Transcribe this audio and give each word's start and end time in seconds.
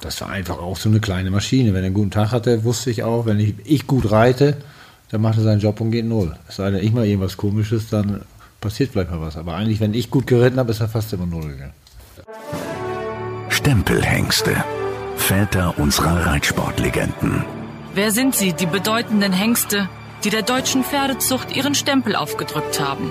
Das 0.00 0.20
war 0.22 0.30
einfach 0.30 0.58
auch 0.58 0.76
so 0.76 0.88
eine 0.88 1.00
kleine 1.00 1.30
Maschine. 1.30 1.74
Wenn 1.74 1.82
er 1.82 1.86
einen 1.86 1.94
guten 1.94 2.10
Tag 2.10 2.32
hatte, 2.32 2.64
wusste 2.64 2.90
ich 2.90 3.02
auch, 3.02 3.26
wenn 3.26 3.38
ich, 3.38 3.54
ich 3.64 3.86
gut 3.86 4.10
reite, 4.10 4.56
dann 5.10 5.20
macht 5.20 5.38
er 5.38 5.44
seinen 5.44 5.60
Job 5.60 5.80
und 5.80 5.90
geht 5.90 6.06
null. 6.06 6.34
Es 6.48 6.56
sei 6.56 6.70
denn, 6.70 6.82
ich 6.82 6.92
mal 6.92 7.06
irgendwas 7.06 7.36
komisches, 7.36 7.88
dann 7.88 8.22
passiert 8.60 8.92
vielleicht 8.92 9.10
mal 9.10 9.20
was. 9.20 9.36
Aber 9.36 9.54
eigentlich, 9.54 9.80
wenn 9.80 9.94
ich 9.94 10.10
gut 10.10 10.26
geritten 10.26 10.58
habe, 10.58 10.70
ist 10.70 10.80
er 10.80 10.88
fast 10.88 11.12
immer 11.12 11.26
null 11.26 11.48
gegangen. 11.48 11.72
Stempelhengste. 13.50 14.56
Väter 15.16 15.78
unserer 15.78 16.26
Reitsportlegenden. 16.26 17.44
Wer 17.94 18.10
sind 18.10 18.34
sie, 18.34 18.52
die 18.54 18.66
bedeutenden 18.66 19.32
Hengste, 19.32 19.88
die 20.24 20.30
der 20.30 20.42
deutschen 20.42 20.84
Pferdezucht 20.84 21.54
ihren 21.54 21.74
Stempel 21.74 22.16
aufgedrückt 22.16 22.80
haben? 22.80 23.10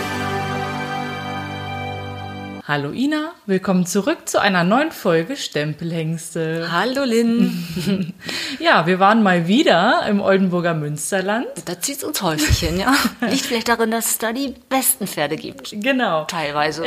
Hallo 2.71 2.91
Ina, 2.91 3.33
willkommen 3.47 3.85
zurück 3.85 4.29
zu 4.29 4.39
einer 4.39 4.63
neuen 4.63 4.93
Folge 4.93 5.35
Stempelhengste. 5.35 6.71
Hallo 6.71 7.03
Lynn. 7.03 8.13
ja, 8.59 8.87
wir 8.87 8.97
waren 8.97 9.23
mal 9.23 9.45
wieder 9.49 10.05
im 10.07 10.21
Oldenburger 10.21 10.73
Münsterland. 10.73 11.47
Da 11.65 11.81
zieht 11.81 11.97
es 11.97 12.03
uns 12.05 12.21
häufig 12.21 12.59
hin, 12.59 12.79
ja. 12.79 12.95
Liegt 13.29 13.45
vielleicht 13.45 13.67
darin, 13.67 13.91
dass 13.91 14.11
es 14.11 14.17
da 14.19 14.31
die 14.31 14.55
besten 14.69 15.05
Pferde 15.05 15.35
gibt. 15.35 15.75
Genau. 15.81 16.23
Teilweise. 16.23 16.85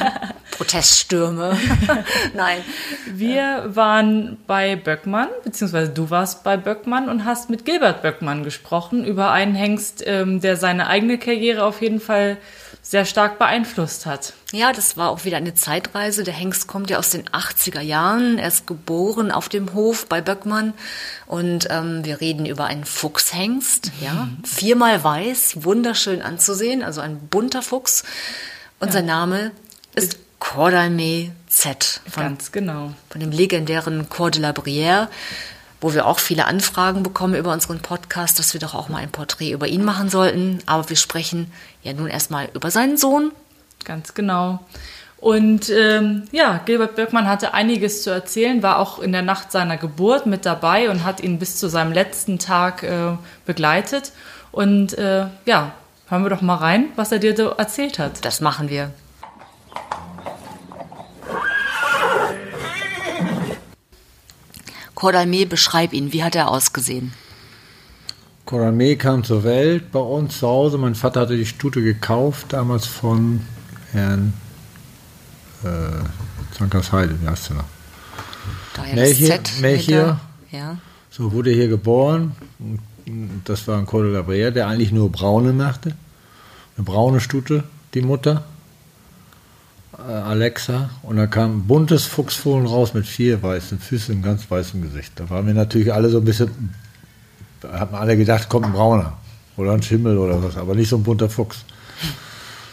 Proteststürme. 0.50 1.58
Nein. 2.34 2.58
Wir 3.06 3.70
waren 3.74 4.36
bei 4.46 4.76
Böckmann, 4.76 5.28
beziehungsweise 5.44 5.92
du 5.92 6.10
warst 6.10 6.44
bei 6.44 6.58
Böckmann 6.58 7.08
und 7.08 7.24
hast 7.24 7.48
mit 7.48 7.64
Gilbert 7.64 8.02
Böckmann 8.02 8.44
gesprochen 8.44 9.02
über 9.02 9.30
einen 9.30 9.54
Hengst, 9.54 10.04
ähm, 10.06 10.42
der 10.42 10.58
seine 10.58 10.88
eigene 10.88 11.16
Karriere 11.16 11.64
auf 11.64 11.80
jeden 11.80 12.00
Fall 12.00 12.36
sehr 12.84 13.04
stark 13.04 13.38
beeinflusst 13.38 14.06
hat. 14.06 14.32
Ja, 14.50 14.72
das 14.72 14.96
war 14.96 15.08
auch 15.10 15.24
wieder 15.24 15.36
eine 15.36 15.54
Zeitreise. 15.54 16.24
Der 16.24 16.34
Hengst 16.34 16.66
kommt 16.66 16.90
ja 16.90 16.98
aus 16.98 17.10
den 17.10 17.24
80er 17.28 17.80
Jahren. 17.80 18.38
Er 18.38 18.48
ist 18.48 18.66
geboren 18.66 19.30
auf 19.30 19.48
dem 19.48 19.72
Hof 19.72 20.06
bei 20.06 20.20
Böckmann. 20.20 20.74
Und 21.26 21.68
ähm, 21.70 22.04
wir 22.04 22.20
reden 22.20 22.44
über 22.44 22.66
einen 22.66 22.84
Fuchshengst, 22.84 23.92
ja. 24.00 24.28
Viermal 24.42 25.02
weiß, 25.02 25.64
wunderschön 25.64 26.22
anzusehen, 26.22 26.82
also 26.82 27.00
ein 27.00 27.18
bunter 27.28 27.62
Fuchs. 27.62 28.02
Und 28.80 28.88
ja. 28.88 28.94
sein 28.94 29.06
Name 29.06 29.52
ist 29.94 30.18
Cordalme 30.40 31.30
Z. 31.46 32.00
Von, 32.10 32.24
Ganz 32.24 32.50
genau. 32.50 32.92
Von 33.10 33.20
dem 33.20 33.30
legendären 33.30 34.08
Cor 34.08 34.32
de 34.32 34.42
la 34.42 34.50
Brière 34.50 35.06
wo 35.82 35.92
wir 35.92 36.06
auch 36.06 36.20
viele 36.20 36.46
Anfragen 36.46 37.02
bekommen 37.02 37.34
über 37.34 37.52
unseren 37.52 37.80
Podcast, 37.80 38.38
dass 38.38 38.54
wir 38.54 38.60
doch 38.60 38.74
auch 38.74 38.88
mal 38.88 38.98
ein 38.98 39.10
Porträt 39.10 39.50
über 39.50 39.66
ihn 39.66 39.84
machen 39.84 40.08
sollten. 40.08 40.60
Aber 40.64 40.88
wir 40.88 40.96
sprechen 40.96 41.52
ja 41.82 41.92
nun 41.92 42.06
erstmal 42.06 42.48
über 42.54 42.70
seinen 42.70 42.96
Sohn. 42.96 43.32
Ganz 43.84 44.14
genau. 44.14 44.60
Und 45.18 45.70
ähm, 45.70 46.24
ja, 46.32 46.60
Gilbert 46.64 46.96
Birkmann 46.96 47.28
hatte 47.28 47.52
einiges 47.52 48.02
zu 48.02 48.10
erzählen, 48.10 48.62
war 48.62 48.78
auch 48.78 49.00
in 49.00 49.12
der 49.12 49.22
Nacht 49.22 49.52
seiner 49.52 49.76
Geburt 49.76 50.26
mit 50.26 50.46
dabei 50.46 50.88
und 50.88 51.04
hat 51.04 51.20
ihn 51.20 51.38
bis 51.38 51.58
zu 51.58 51.68
seinem 51.68 51.92
letzten 51.92 52.38
Tag 52.38 52.82
äh, 52.84 53.16
begleitet. 53.44 54.12
Und 54.52 54.96
äh, 54.98 55.26
ja, 55.46 55.72
hören 56.08 56.22
wir 56.24 56.30
doch 56.30 56.42
mal 56.42 56.56
rein, 56.56 56.86
was 56.94 57.10
er 57.10 57.18
dir 57.18 57.36
so 57.36 57.50
erzählt 57.50 57.98
hat. 57.98 58.24
Das 58.24 58.40
machen 58.40 58.68
wir. 58.68 58.90
Cordalme, 65.02 65.46
beschreib 65.46 65.94
ihn. 65.94 66.12
Wie 66.12 66.22
hat 66.22 66.36
er 66.36 66.48
ausgesehen? 66.48 67.12
Cordalme 68.44 68.94
kam 68.96 69.24
zur 69.24 69.42
Welt 69.42 69.90
bei 69.90 69.98
uns 69.98 70.38
zu 70.38 70.46
Hause. 70.46 70.78
Mein 70.78 70.94
Vater 70.94 71.22
hatte 71.22 71.36
die 71.36 71.44
Stute 71.44 71.82
gekauft, 71.82 72.52
damals 72.52 72.86
von 72.86 73.40
Herrn 73.90 74.32
äh, 75.64 76.56
Zankersheide, 76.56 77.20
wie 77.20 77.26
heißt 77.26 77.48
der 77.48 77.56
noch? 77.56 78.94
Melchior. 78.94 79.40
Melchior. 79.60 80.20
Ja. 80.52 80.76
So 81.10 81.32
wurde 81.32 81.50
hier 81.50 81.66
geboren. 81.66 82.36
Das 83.44 83.66
war 83.66 83.78
ein 83.78 83.86
Cordon 83.86 84.24
der 84.54 84.68
eigentlich 84.68 84.92
nur 84.92 85.10
braune 85.10 85.52
machte. 85.52 85.96
Eine 86.76 86.84
braune 86.84 87.18
Stute, 87.18 87.64
die 87.94 88.02
Mutter. 88.02 88.44
Äh, 89.98 90.10
Alexa 90.10 90.90
und 91.02 91.16
da 91.16 91.26
kam 91.26 91.58
ein 91.58 91.66
buntes 91.66 92.06
Fuchsfohlen 92.06 92.66
raus 92.66 92.94
mit 92.94 93.06
vier 93.06 93.42
weißen 93.42 93.78
Füßen 93.78 94.16
und 94.16 94.22
ganz 94.22 94.50
weißem 94.50 94.80
Gesicht. 94.80 95.12
Da 95.16 95.28
waren 95.28 95.46
wir 95.46 95.54
natürlich 95.54 95.92
alle 95.92 96.08
so 96.08 96.18
ein 96.18 96.24
bisschen, 96.24 96.74
da 97.60 97.80
haben 97.80 97.94
alle 97.94 98.16
gedacht, 98.16 98.48
kommt 98.48 98.66
ein 98.66 98.72
Brauner 98.72 99.18
oder 99.56 99.72
ein 99.72 99.82
Schimmel 99.82 100.16
oder 100.16 100.42
was, 100.42 100.56
aber 100.56 100.74
nicht 100.74 100.88
so 100.88 100.96
ein 100.96 101.02
bunter 101.02 101.28
Fuchs. 101.28 101.64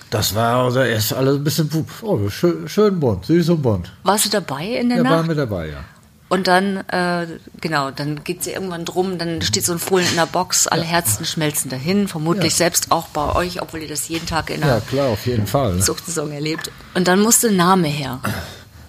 Das 0.09 0.33
war 0.33 0.63
also 0.63 0.79
erst 0.79 1.13
alles 1.13 1.35
ein 1.35 1.43
bisschen 1.43 1.69
oh, 2.01 2.29
schön, 2.29 2.67
schön 2.67 2.99
bunt, 2.99 3.25
süß 3.25 3.49
und 3.49 3.61
bunt. 3.61 3.91
Warst 4.03 4.25
du 4.25 4.29
dabei 4.29 4.65
in 4.65 4.89
der 4.89 4.99
ja, 4.99 5.03
Nacht? 5.03 5.11
Ja, 5.11 5.17
waren 5.17 5.27
wir 5.27 5.35
dabei, 5.35 5.67
ja. 5.67 5.83
Und 6.29 6.47
dann, 6.47 6.77
äh, 6.89 7.25
genau, 7.59 7.89
dann 7.89 8.23
geht 8.23 8.43
sie 8.43 8.51
irgendwann 8.51 8.85
drum, 8.85 9.17
dann 9.17 9.41
steht 9.41 9.65
so 9.65 9.73
ein 9.73 9.79
Fohlen 9.79 10.05
in 10.07 10.15
der 10.15 10.27
Box, 10.27 10.67
alle 10.67 10.83
ja. 10.83 10.89
Herzen 10.89 11.25
schmelzen 11.25 11.71
dahin, 11.71 12.07
vermutlich 12.07 12.53
ja. 12.53 12.57
selbst 12.57 12.91
auch 12.91 13.07
bei 13.07 13.33
euch, 13.33 13.63
obwohl 13.63 13.81
ihr 13.81 13.87
das 13.87 14.07
jeden 14.09 14.27
Tag 14.27 14.51
in 14.51 14.61
der 14.61 14.69
ja, 14.69 14.79
klar, 14.79 15.07
auf 15.07 15.25
jeden 15.25 15.47
Fall. 15.47 15.79
Zuchtsaison 15.79 16.31
erlebt. 16.31 16.71
Und 16.93 17.07
dann 17.07 17.19
musste 17.19 17.47
ein 17.47 17.55
Name 17.55 17.87
her. 17.87 18.19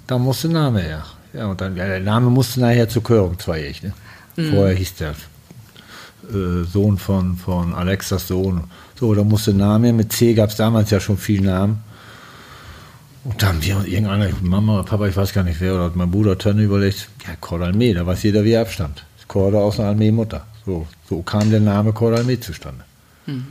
Da 0.07 0.19
musste 0.19 0.49
ein 0.49 0.53
Name 0.53 0.83
her. 0.83 1.03
Ja, 1.33 1.47
und 1.47 1.61
dann, 1.63 1.77
ja, 1.77 1.87
der 1.87 2.01
Name 2.01 2.29
musste 2.29 2.61
nachher 2.61 2.89
zur 2.89 3.03
Körung 3.03 3.39
zweijährig. 3.39 3.83
Ne? 3.83 3.95
Mhm. 4.37 4.51
Vorher 4.51 4.75
hieß 4.75 4.95
der 4.97 5.11
äh, 5.11 6.65
Sohn 6.65 6.99
von, 6.99 7.37
von 7.37 7.75
Alexas 7.75 8.29
Sohn. 8.29 8.65
So, 8.99 9.15
da 9.15 9.25
musste 9.25 9.55
Name, 9.55 9.95
mit 9.95 10.13
C 10.13 10.35
gab 10.35 10.51
es 10.51 10.57
damals 10.57 10.91
ja 10.91 11.01
schon 11.01 11.17
viele 11.17 11.47
Namen. 11.47 11.83
Und 13.25 13.43
da 13.43 13.49
haben 13.49 13.63
wir 13.63 13.85
irgendeiner, 13.87 14.31
Mama, 14.41 14.83
Papa, 14.83 15.07
ich 15.07 15.17
weiß 15.17 15.33
gar 15.33 15.45
nicht 15.45 15.61
wer, 15.61 15.75
oder 15.75 15.93
mein 15.95 16.11
Bruder 16.11 16.39
Tönne 16.39 16.63
überlegt, 16.63 17.09
ja, 17.27 17.35
Cordalme, 17.41 17.93
da 17.93 18.07
weiß 18.07 18.23
jeder, 18.23 18.45
wie 18.45 18.53
er 18.53 18.63
abstammt. 18.63 19.05
Corda 19.29 19.59
aus 19.59 19.79
einer 19.79 19.91
Armee-Mutter. 19.91 20.45
So, 20.67 20.87
so 21.09 21.23
kam 21.23 21.51
der 21.51 21.61
Name 21.61 21.93
Cordalme 21.93 22.41
zustande. 22.41 22.85
Mhm. 23.27 23.47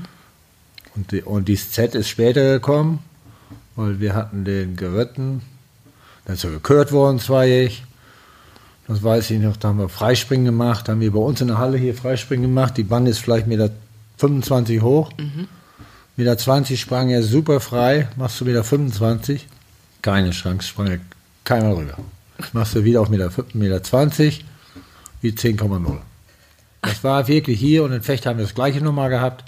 Und, 0.96 1.12
die, 1.12 1.22
und 1.22 1.48
dieses 1.48 1.72
Z 1.72 1.96
ist 1.96 2.10
später 2.10 2.44
gekommen, 2.54 3.00
weil 3.76 4.00
wir 4.00 4.14
hatten 4.14 4.44
den 4.44 4.76
geritten, 4.76 5.42
dann 6.26 6.36
ist 6.36 6.44
er 6.44 6.50
gekürt 6.50 6.92
worden, 6.92 7.20
zweijährig. 7.20 7.84
Das 8.88 9.04
weiß 9.04 9.30
ich 9.32 9.40
noch, 9.40 9.56
da 9.56 9.70
haben 9.70 9.80
wir 9.80 9.88
Freispringen 9.88 10.46
gemacht, 10.46 10.90
haben 10.90 11.00
wir 11.00 11.14
bei 11.14 11.20
uns 11.20 11.40
in 11.40 11.48
der 11.48 11.60
Halle 11.60 11.78
hier 11.78 11.94
Freispringen 11.94 12.50
gemacht. 12.50 12.76
Die 12.76 12.84
Bande 12.84 13.12
ist 13.12 13.20
vielleicht 13.20 13.48
Meter 13.48 13.70
25 14.18 14.82
hoch. 14.82 15.12
Mhm. 15.18 15.48
Meter 16.18 16.38
20 16.38 16.78
sprang 16.78 17.10
er 17.10 17.24
super 17.24 17.62
frei, 17.62 18.10
machst 18.18 18.42
du 18.42 18.46
Meter 18.46 18.66
25 18.66 19.48
keine 20.02 20.32
Chance, 20.32 20.68
sprang 20.68 21.00
keiner 21.44 21.76
rüber. 21.76 21.98
Machst 22.54 22.76
du 22.76 22.84
wieder 22.84 23.02
auf 23.02 23.10
Meter, 23.10 23.32
Meter 23.54 23.84
20, 23.84 24.46
wie 25.22 25.32
10,0. 25.32 25.98
Das 26.82 27.04
war 27.04 27.28
wirklich 27.28 27.60
hier 27.60 27.84
und 27.84 27.92
in 27.92 28.02
Fecht 28.02 28.26
haben 28.26 28.38
wir 28.38 28.46
das 28.46 28.56
gleiche 28.56 28.82
nochmal 28.82 29.10
gehabt. 29.10 29.44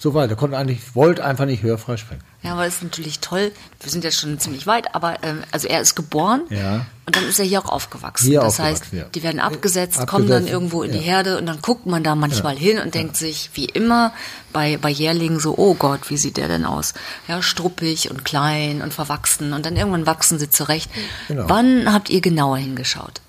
So 0.00 0.14
weit, 0.14 0.30
er 0.30 0.36
konnte 0.36 0.56
eigentlich, 0.56 0.94
wollte 0.94 1.24
einfach 1.24 1.44
nicht 1.44 1.64
höher 1.64 1.76
freispringen. 1.76 2.22
Ja, 2.44 2.52
aber 2.52 2.64
das 2.64 2.74
ist 2.76 2.82
natürlich 2.84 3.18
toll. 3.18 3.50
Wir 3.80 3.90
sind 3.90 4.04
jetzt 4.04 4.20
schon 4.20 4.38
ziemlich 4.38 4.64
weit, 4.68 4.94
aber 4.94 5.16
ähm, 5.24 5.42
also 5.50 5.66
er 5.66 5.80
ist 5.80 5.96
geboren 5.96 6.42
ja. 6.50 6.86
und 7.04 7.16
dann 7.16 7.24
ist 7.24 7.40
er 7.40 7.44
hier 7.44 7.58
auch 7.58 7.68
aufgewachsen. 7.68 8.28
Hier 8.28 8.40
das 8.40 8.60
heißt, 8.60 8.92
ja. 8.92 9.06
die 9.12 9.24
werden 9.24 9.40
abgesetzt, 9.40 9.98
abgesetzt, 9.98 10.08
kommen 10.08 10.28
dann 10.28 10.46
irgendwo 10.46 10.84
in 10.84 10.92
ja. 10.92 10.98
die 10.98 11.02
Herde 11.04 11.36
und 11.36 11.46
dann 11.46 11.60
guckt 11.60 11.86
man 11.86 12.04
da 12.04 12.14
manchmal 12.14 12.56
hin 12.56 12.78
und 12.78 12.94
denkt 12.94 13.16
sich, 13.16 13.50
wie 13.54 13.64
immer 13.64 14.12
bei, 14.52 14.76
bei 14.76 14.88
Jährlingen 14.88 15.40
so, 15.40 15.58
oh 15.58 15.74
Gott, 15.74 16.10
wie 16.10 16.16
sieht 16.16 16.36
der 16.36 16.46
denn 16.46 16.64
aus? 16.64 16.94
Ja, 17.26 17.42
struppig 17.42 18.08
und 18.08 18.24
klein 18.24 18.82
und 18.82 18.94
verwachsen 18.94 19.52
und 19.52 19.66
dann 19.66 19.74
irgendwann 19.74 20.06
wachsen 20.06 20.38
sie 20.38 20.48
zurecht. 20.48 20.88
Genau. 21.26 21.48
Wann 21.48 21.92
habt 21.92 22.08
ihr 22.08 22.20
genauer 22.20 22.58
hingeschaut? 22.58 23.20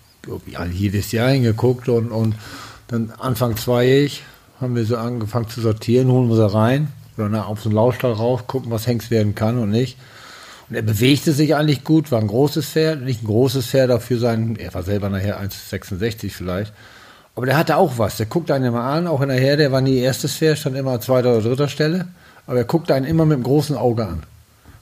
Ja, 0.45 0.65
jedes 0.65 1.11
Jahr 1.11 1.31
hingeguckt 1.31 1.89
und, 1.89 2.11
und 2.11 2.35
dann 2.89 3.11
Anfang 3.17 3.57
zweijährig 3.57 4.21
haben 4.61 4.75
wir 4.75 4.85
so 4.85 4.97
angefangen 4.97 5.49
zu 5.49 5.61
sortieren, 5.61 6.09
holen 6.09 6.29
wir 6.29 6.35
sie 6.35 6.53
rein 6.53 6.89
oder 7.17 7.47
auf 7.47 7.61
so 7.61 7.69
einen 7.69 7.75
Laufstall 7.75 8.13
rauf, 8.13 8.47
gucken, 8.47 8.71
was 8.71 8.87
Hengst 8.87 9.11
werden 9.11 9.35
kann 9.35 9.57
und 9.57 9.69
nicht. 9.69 9.97
Und 10.69 10.75
er 10.75 10.81
bewegte 10.81 11.33
sich 11.33 11.55
eigentlich 11.55 11.83
gut, 11.83 12.11
war 12.11 12.21
ein 12.21 12.27
großes 12.27 12.65
Pferd, 12.65 13.01
nicht 13.01 13.23
ein 13.23 13.27
großes 13.27 13.67
Pferd 13.67 13.89
dafür 13.89 14.19
sein, 14.19 14.55
er 14.57 14.73
war 14.73 14.83
selber 14.83 15.09
nachher 15.09 15.41
1,66 15.41 16.31
vielleicht. 16.31 16.73
Aber 17.35 17.45
der 17.45 17.57
hatte 17.57 17.77
auch 17.77 17.97
was, 17.97 18.17
der 18.17 18.25
guckte 18.25 18.53
einen 18.53 18.65
immer 18.65 18.83
an, 18.83 19.07
auch 19.07 19.21
in 19.21 19.29
der 19.29 19.39
Herde, 19.39 19.63
der 19.63 19.71
war 19.71 19.81
nie 19.81 19.97
erstes 19.97 20.35
Pferd, 20.35 20.57
stand 20.57 20.75
immer 20.75 20.91
an 20.91 21.01
zweiter 21.01 21.31
oder 21.31 21.41
dritter 21.41 21.67
Stelle. 21.67 22.07
Aber 22.45 22.57
er 22.57 22.65
guckte 22.65 22.93
einen 22.93 23.05
immer 23.05 23.25
mit 23.25 23.35
einem 23.35 23.43
großen 23.43 23.75
Auge 23.75 24.05
an. 24.07 24.23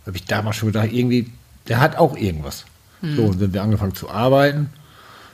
Da 0.04 0.08
habe 0.08 0.18
ich 0.18 0.26
damals 0.26 0.56
schon 0.56 0.70
gedacht, 0.70 0.90
irgendwie, 0.92 1.32
der 1.68 1.80
hat 1.80 1.98
auch 1.98 2.16
irgendwas. 2.18 2.66
Mhm. 3.02 3.16
So, 3.16 3.24
und 3.24 3.40
sind 3.40 3.54
wir 3.54 3.62
angefangen 3.62 3.94
zu 3.94 4.10
arbeiten. 4.10 4.70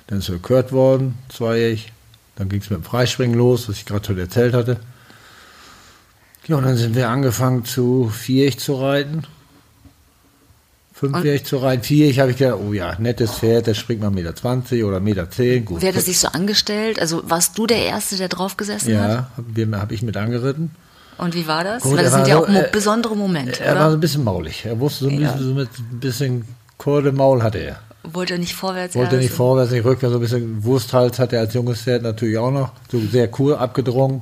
Dann 0.08 0.20
ist 0.20 0.30
er 0.30 0.36
gekürt 0.36 0.72
worden, 0.72 1.18
zweijährig. 1.30 1.92
Dann 2.36 2.50
ging 2.50 2.62
es 2.62 2.70
mit 2.70 2.80
dem 2.80 2.84
Freispringen 2.84 3.38
los, 3.38 3.70
was 3.70 3.78
ich 3.78 3.86
gerade 3.86 4.06
schon 4.06 4.18
erzählt 4.18 4.54
hatte. 4.54 4.78
Ja, 6.48 6.58
und 6.58 6.64
dann 6.66 6.76
sind 6.78 6.96
wir 6.96 7.10
angefangen 7.10 7.64
zu 7.64 8.10
vierig 8.10 8.60
zu 8.60 8.76
reiten. 8.76 9.24
Fünfjährig 10.94 11.44
zu 11.44 11.58
reiten. 11.58 11.84
Vierig 11.84 12.20
habe 12.20 12.32
ich 12.32 12.38
gedacht, 12.38 12.60
oh 12.66 12.72
ja, 12.74 12.96
nettes 13.00 13.32
Pferd, 13.32 13.68
das 13.68 13.78
springt 13.78 14.02
mal 14.02 14.10
Meter 14.12 14.36
20 14.36 14.84
oder 14.84 15.00
Meter 15.00 15.30
10. 15.30 15.66
Gut. 15.66 15.82
Wer 15.82 15.90
hat 15.90 15.96
das 15.98 16.06
sich 16.06 16.20
so 16.20 16.28
angestellt? 16.30 17.00
Also 17.00 17.28
warst 17.30 17.58
du 17.58 17.66
der 17.68 17.80
Erste, 17.86 18.16
der 18.16 18.30
drauf 18.30 18.58
gesessen 18.58 18.98
hat? 19.00 19.10
Ja, 19.10 19.30
habe 19.66 19.80
hab 19.80 19.92
ich 19.92 20.02
mit 20.02 20.16
angeritten. 20.18 20.72
Und 21.18 21.36
wie 21.36 21.48
war 21.48 21.64
das? 21.64 21.84
Gut, 21.84 21.98
Weil 21.98 22.04
das 22.06 22.14
sind 22.14 22.28
ja 22.28 22.38
auch 22.38 22.48
so, 22.48 22.54
äh, 22.54 22.70
besondere 22.72 23.16
Momente, 23.16 23.62
Er 23.64 23.76
war 23.76 23.82
so 23.84 23.88
oder? 23.90 23.98
ein 23.98 24.00
bisschen 24.02 24.24
maulig. 24.24 24.66
Er 24.66 24.80
wusste 24.80 25.06
so 25.06 25.10
ein 25.12 25.22
Ja. 25.22 25.32
bisschen, 25.32 25.48
so 25.48 25.54
mit 25.56 25.70
ein 25.80 26.00
bisschen 26.00 26.46
Kurde 26.78 27.12
Maul 27.12 27.44
hatte 27.44 27.60
er. 27.60 27.80
Wollte 28.04 28.34
er 28.34 28.40
nicht 28.40 28.54
vorwärts? 28.54 28.96
Wollte 28.96 29.16
ja, 29.16 29.22
nicht 29.22 29.32
so- 29.32 29.38
vorwärts, 29.38 29.72
nicht 29.72 29.86
rückwärts, 29.86 30.12
so 30.12 30.20
ein 30.20 30.22
bisschen 30.22 30.64
Wursthals 30.64 31.20
hatte 31.20 31.38
er 31.38 31.44
als 31.44 31.54
junges 31.54 31.82
Pferd 31.82 32.04
natürlich 32.04 32.38
auch 32.38 32.52
noch. 32.52 32.72
So 32.92 33.00
sehr 33.00 33.30
cool 33.40 33.56
abgedrungen. 33.56 34.22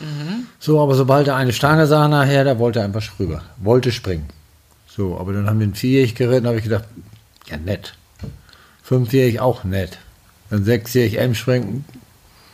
Mhm. 0.00 0.46
So, 0.58 0.80
aber 0.80 0.94
sobald 0.94 1.28
er 1.28 1.36
eine 1.36 1.52
Stange 1.52 1.86
sah 1.86 2.08
nachher, 2.08 2.44
da 2.44 2.58
wollte 2.58 2.80
er 2.80 2.84
einfach 2.84 3.02
rüber. 3.18 3.42
Wollte 3.58 3.92
springen. 3.92 4.26
So, 4.88 5.16
aber 5.18 5.32
dann 5.32 5.46
haben 5.48 5.58
wir 5.60 5.64
einen 5.64 5.74
Vierjährig 5.74 6.14
geritten, 6.14 6.46
habe 6.46 6.58
ich 6.58 6.64
gedacht, 6.64 6.84
ja 7.46 7.56
nett. 7.56 7.94
Fünfjährig 8.82 9.40
auch 9.40 9.64
nett. 9.64 9.98
Dann 10.50 10.64
sechsjährig 10.64 11.18
M 11.18 11.34
springen, 11.34 11.84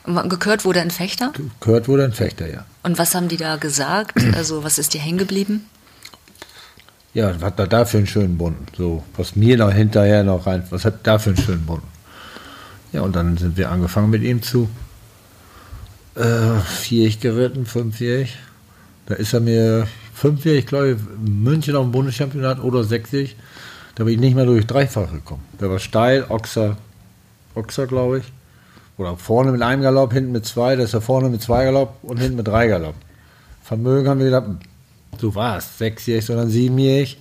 Und 0.04 0.28
Gekürt 0.28 0.64
wurde 0.64 0.80
ein 0.80 0.90
Fechter? 0.90 1.32
gehört 1.60 1.88
wurde 1.88 2.04
ein 2.04 2.12
Fechter, 2.12 2.50
ja. 2.52 2.64
Und 2.82 2.98
was 2.98 3.14
haben 3.14 3.28
die 3.28 3.36
da 3.38 3.56
gesagt? 3.56 4.18
Also 4.34 4.62
was 4.64 4.78
ist 4.78 4.92
dir 4.94 5.00
hängen 5.00 5.16
geblieben? 5.18 5.64
Ja, 7.14 7.32
was 7.34 7.42
hat 7.42 7.58
er 7.60 7.68
da 7.68 7.84
für 7.84 7.98
einen 7.98 8.08
schönen 8.08 8.36
Bunden? 8.36 8.66
So, 8.76 9.04
was 9.16 9.36
mir 9.36 9.56
noch 9.56 9.72
hinterher 9.72 10.24
noch 10.24 10.46
rein, 10.46 10.64
was 10.70 10.84
hat 10.84 11.06
da 11.06 11.18
für 11.18 11.30
einen 11.30 11.38
schönen 11.38 11.64
Bunden? 11.64 11.86
Ja, 12.92 13.02
und 13.02 13.14
dann 13.14 13.36
sind 13.36 13.56
wir 13.56 13.70
angefangen 13.70 14.10
mit 14.10 14.22
ihm 14.22 14.42
zu 14.42 14.68
äh, 16.16 16.58
vierig 16.60 17.20
geritten, 17.20 17.66
fünfjährig. 17.66 18.36
Da 19.06 19.14
ist 19.14 19.32
er 19.32 19.40
mir 19.40 19.86
fünfjährig, 20.12 20.66
glaube 20.66 20.92
ich, 20.92 20.96
München 21.28 21.76
auf 21.76 21.84
dem 21.84 21.92
Bundeschampionat 21.92 22.62
oder 22.62 22.84
sechsjährig. 22.84 23.36
Da 23.94 24.04
bin 24.04 24.14
ich 24.14 24.20
nicht 24.20 24.34
mehr 24.34 24.46
durch 24.46 24.66
dreifach 24.66 25.12
gekommen. 25.12 25.42
Der 25.60 25.70
war 25.70 25.78
steil, 25.78 26.24
Ochser, 26.28 26.76
Ochser, 27.54 27.86
glaube 27.86 28.18
ich. 28.18 28.32
Oder 28.96 29.16
vorne 29.16 29.52
mit 29.52 29.62
einem 29.62 29.82
Galopp, 29.82 30.12
hinten 30.12 30.32
mit 30.32 30.46
zwei. 30.46 30.76
Da 30.76 30.84
ist 30.84 30.94
er 30.94 31.00
vorne 31.00 31.28
mit 31.28 31.42
zwei 31.42 31.64
Galopp 31.64 31.98
und 32.02 32.18
hinten 32.18 32.36
mit 32.36 32.48
drei 32.48 32.68
Galopp. 32.68 32.94
Vermögen 33.62 34.08
haben 34.08 34.18
wir 34.18 34.26
gedacht, 34.26 34.46
so 35.20 35.34
war 35.34 35.58
es. 35.58 35.78
Sechsjährig, 35.78 36.24
sondern 36.24 36.50
siebenjährig. 36.50 37.18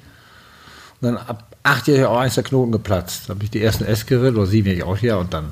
Und 1.02 1.08
dann 1.08 1.18
ab 1.18 1.48
achtjährig 1.64 2.06
auch 2.06 2.18
eins 2.18 2.36
der 2.36 2.44
Knoten 2.44 2.72
geplatzt. 2.72 3.24
Da 3.30 3.36
habe 3.36 3.44
ich 3.44 3.52
die 3.52 3.64
ersten 3.64 3.86
S 3.86 4.06
geritten, 4.06 4.38
oder 4.38 4.48
siebenjährig 4.48 4.84
auch 4.84 4.98
hier. 4.98 5.18
Und 5.18 5.34
dann 5.34 5.52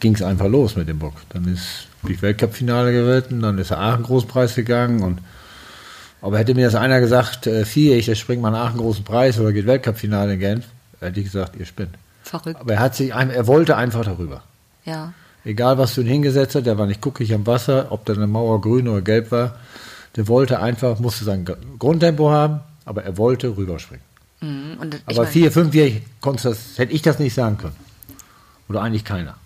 ging 0.00 0.14
es 0.14 0.22
einfach 0.22 0.48
los 0.48 0.76
mit 0.76 0.88
dem 0.88 0.98
Bock. 0.98 1.14
Dann 1.30 1.46
ist 1.46 1.88
bin 2.04 2.14
ich 2.14 2.22
Weltcup-Finale 2.22 2.92
geritten, 2.92 3.40
dann 3.40 3.58
ist 3.58 3.70
er 3.70 3.80
Aachen 3.80 4.04
Großpreis 4.04 4.54
gegangen. 4.54 5.02
Und, 5.02 5.20
aber 6.22 6.38
hätte 6.38 6.54
mir 6.54 6.66
das 6.66 6.74
einer 6.74 7.00
gesagt, 7.00 7.46
äh, 7.46 7.64
vierjährig, 7.64 8.06
der 8.06 8.14
springt 8.14 8.42
mal 8.42 8.54
einen 8.54 8.56
Aachen 8.56 8.78
Großen 8.78 9.04
Preis 9.04 9.38
oder 9.38 9.52
geht 9.52 9.66
Weltcup-Finale 9.66 10.34
in 10.34 10.40
Genf, 10.40 10.66
hätte 11.00 11.20
ich 11.20 11.26
gesagt, 11.26 11.56
ihr 11.56 11.66
spinnt. 11.66 11.96
Verrückt. 12.22 12.60
Aber 12.60 12.74
er 12.74 12.80
hat 12.80 12.94
sich, 12.94 13.12
er 13.12 13.46
wollte 13.46 13.76
einfach 13.76 14.04
darüber. 14.04 14.42
Ja. 14.84 15.12
Egal, 15.44 15.76
was 15.76 15.94
du 15.94 16.00
ihn 16.00 16.06
hingesetzt 16.06 16.54
hast, 16.54 16.66
der 16.66 16.78
war 16.78 16.86
nicht 16.86 17.00
guckig 17.00 17.34
am 17.34 17.46
Wasser, 17.46 17.88
ob 17.90 18.06
da 18.06 18.14
eine 18.14 18.26
Mauer 18.26 18.60
grün 18.60 18.88
oder 18.88 19.02
gelb 19.02 19.30
war. 19.30 19.56
Der 20.16 20.28
wollte 20.28 20.60
einfach, 20.60 20.98
musste 21.00 21.24
sein 21.24 21.44
Gr- 21.44 21.56
Grundtempo 21.78 22.30
haben, 22.30 22.60
aber 22.84 23.02
er 23.04 23.16
wollte 23.18 23.56
rüberspringen. 23.56 24.04
Mhm. 24.40 24.78
Aber 25.06 25.26
vier, 25.26 25.50
fünfjährig 25.50 26.02
hätte 26.76 26.92
ich 26.92 27.02
das 27.02 27.18
nicht 27.18 27.34
sagen 27.34 27.58
können. 27.58 27.76
Oder 28.68 28.82
eigentlich 28.82 29.04
keiner. 29.04 29.36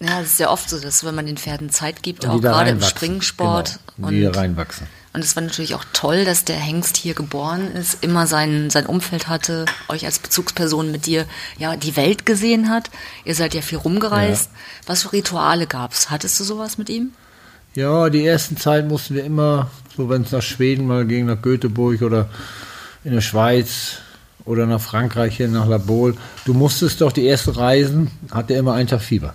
ja, 0.00 0.20
es 0.20 0.32
ist 0.32 0.40
ja 0.40 0.50
oft 0.50 0.68
so, 0.68 0.78
dass 0.78 1.04
wenn 1.04 1.14
man 1.14 1.26
den 1.26 1.36
Pferden 1.36 1.70
Zeit 1.70 2.02
gibt, 2.02 2.26
auch 2.26 2.34
die 2.36 2.40
gerade 2.40 2.70
im. 2.70 2.82
Springsport. 2.82 3.78
Genau, 3.96 4.10
die 4.10 4.24
und, 4.26 4.36
reinwachsen. 4.36 4.86
und 5.12 5.24
es 5.24 5.34
war 5.34 5.42
natürlich 5.42 5.74
auch 5.74 5.84
toll, 5.92 6.24
dass 6.24 6.44
der 6.44 6.56
Hengst 6.56 6.96
hier 6.96 7.14
geboren 7.14 7.72
ist, 7.72 8.04
immer 8.04 8.26
sein, 8.26 8.70
sein 8.70 8.86
Umfeld 8.86 9.26
hatte, 9.28 9.64
euch 9.88 10.04
als 10.06 10.18
Bezugsperson 10.20 10.90
mit 10.92 11.06
dir 11.06 11.24
ja 11.58 11.74
die 11.76 11.96
Welt 11.96 12.26
gesehen 12.26 12.68
hat. 12.70 12.90
Ihr 13.24 13.34
seid 13.34 13.54
ja 13.54 13.62
viel 13.62 13.78
rumgereist. 13.78 14.50
Was 14.86 15.02
für 15.02 15.12
Rituale 15.12 15.66
gab's? 15.66 16.10
Hattest 16.10 16.38
du 16.38 16.44
sowas 16.44 16.78
mit 16.78 16.88
ihm? 16.88 17.12
Ja, 17.78 18.10
die 18.10 18.26
ersten 18.26 18.56
Zeit 18.56 18.88
mussten 18.88 19.14
wir 19.14 19.22
immer, 19.22 19.70
so 19.96 20.08
wenn 20.08 20.22
es 20.22 20.32
nach 20.32 20.42
Schweden 20.42 20.88
mal 20.88 21.06
ging, 21.06 21.26
nach 21.26 21.40
Göteborg 21.40 22.02
oder 22.02 22.28
in 23.04 23.12
der 23.12 23.20
Schweiz 23.20 23.98
oder 24.44 24.66
nach 24.66 24.80
Frankreich 24.80 25.36
hier, 25.36 25.46
nach 25.46 25.68
La 25.68 25.78
Baule. 25.78 26.14
Du 26.44 26.54
musstest 26.54 27.00
doch 27.00 27.12
die 27.12 27.28
ersten 27.28 27.50
Reisen, 27.50 28.10
hatte 28.32 28.54
immer 28.54 28.72
einen 28.72 28.88
Tag 28.88 29.00
Fieber. 29.00 29.34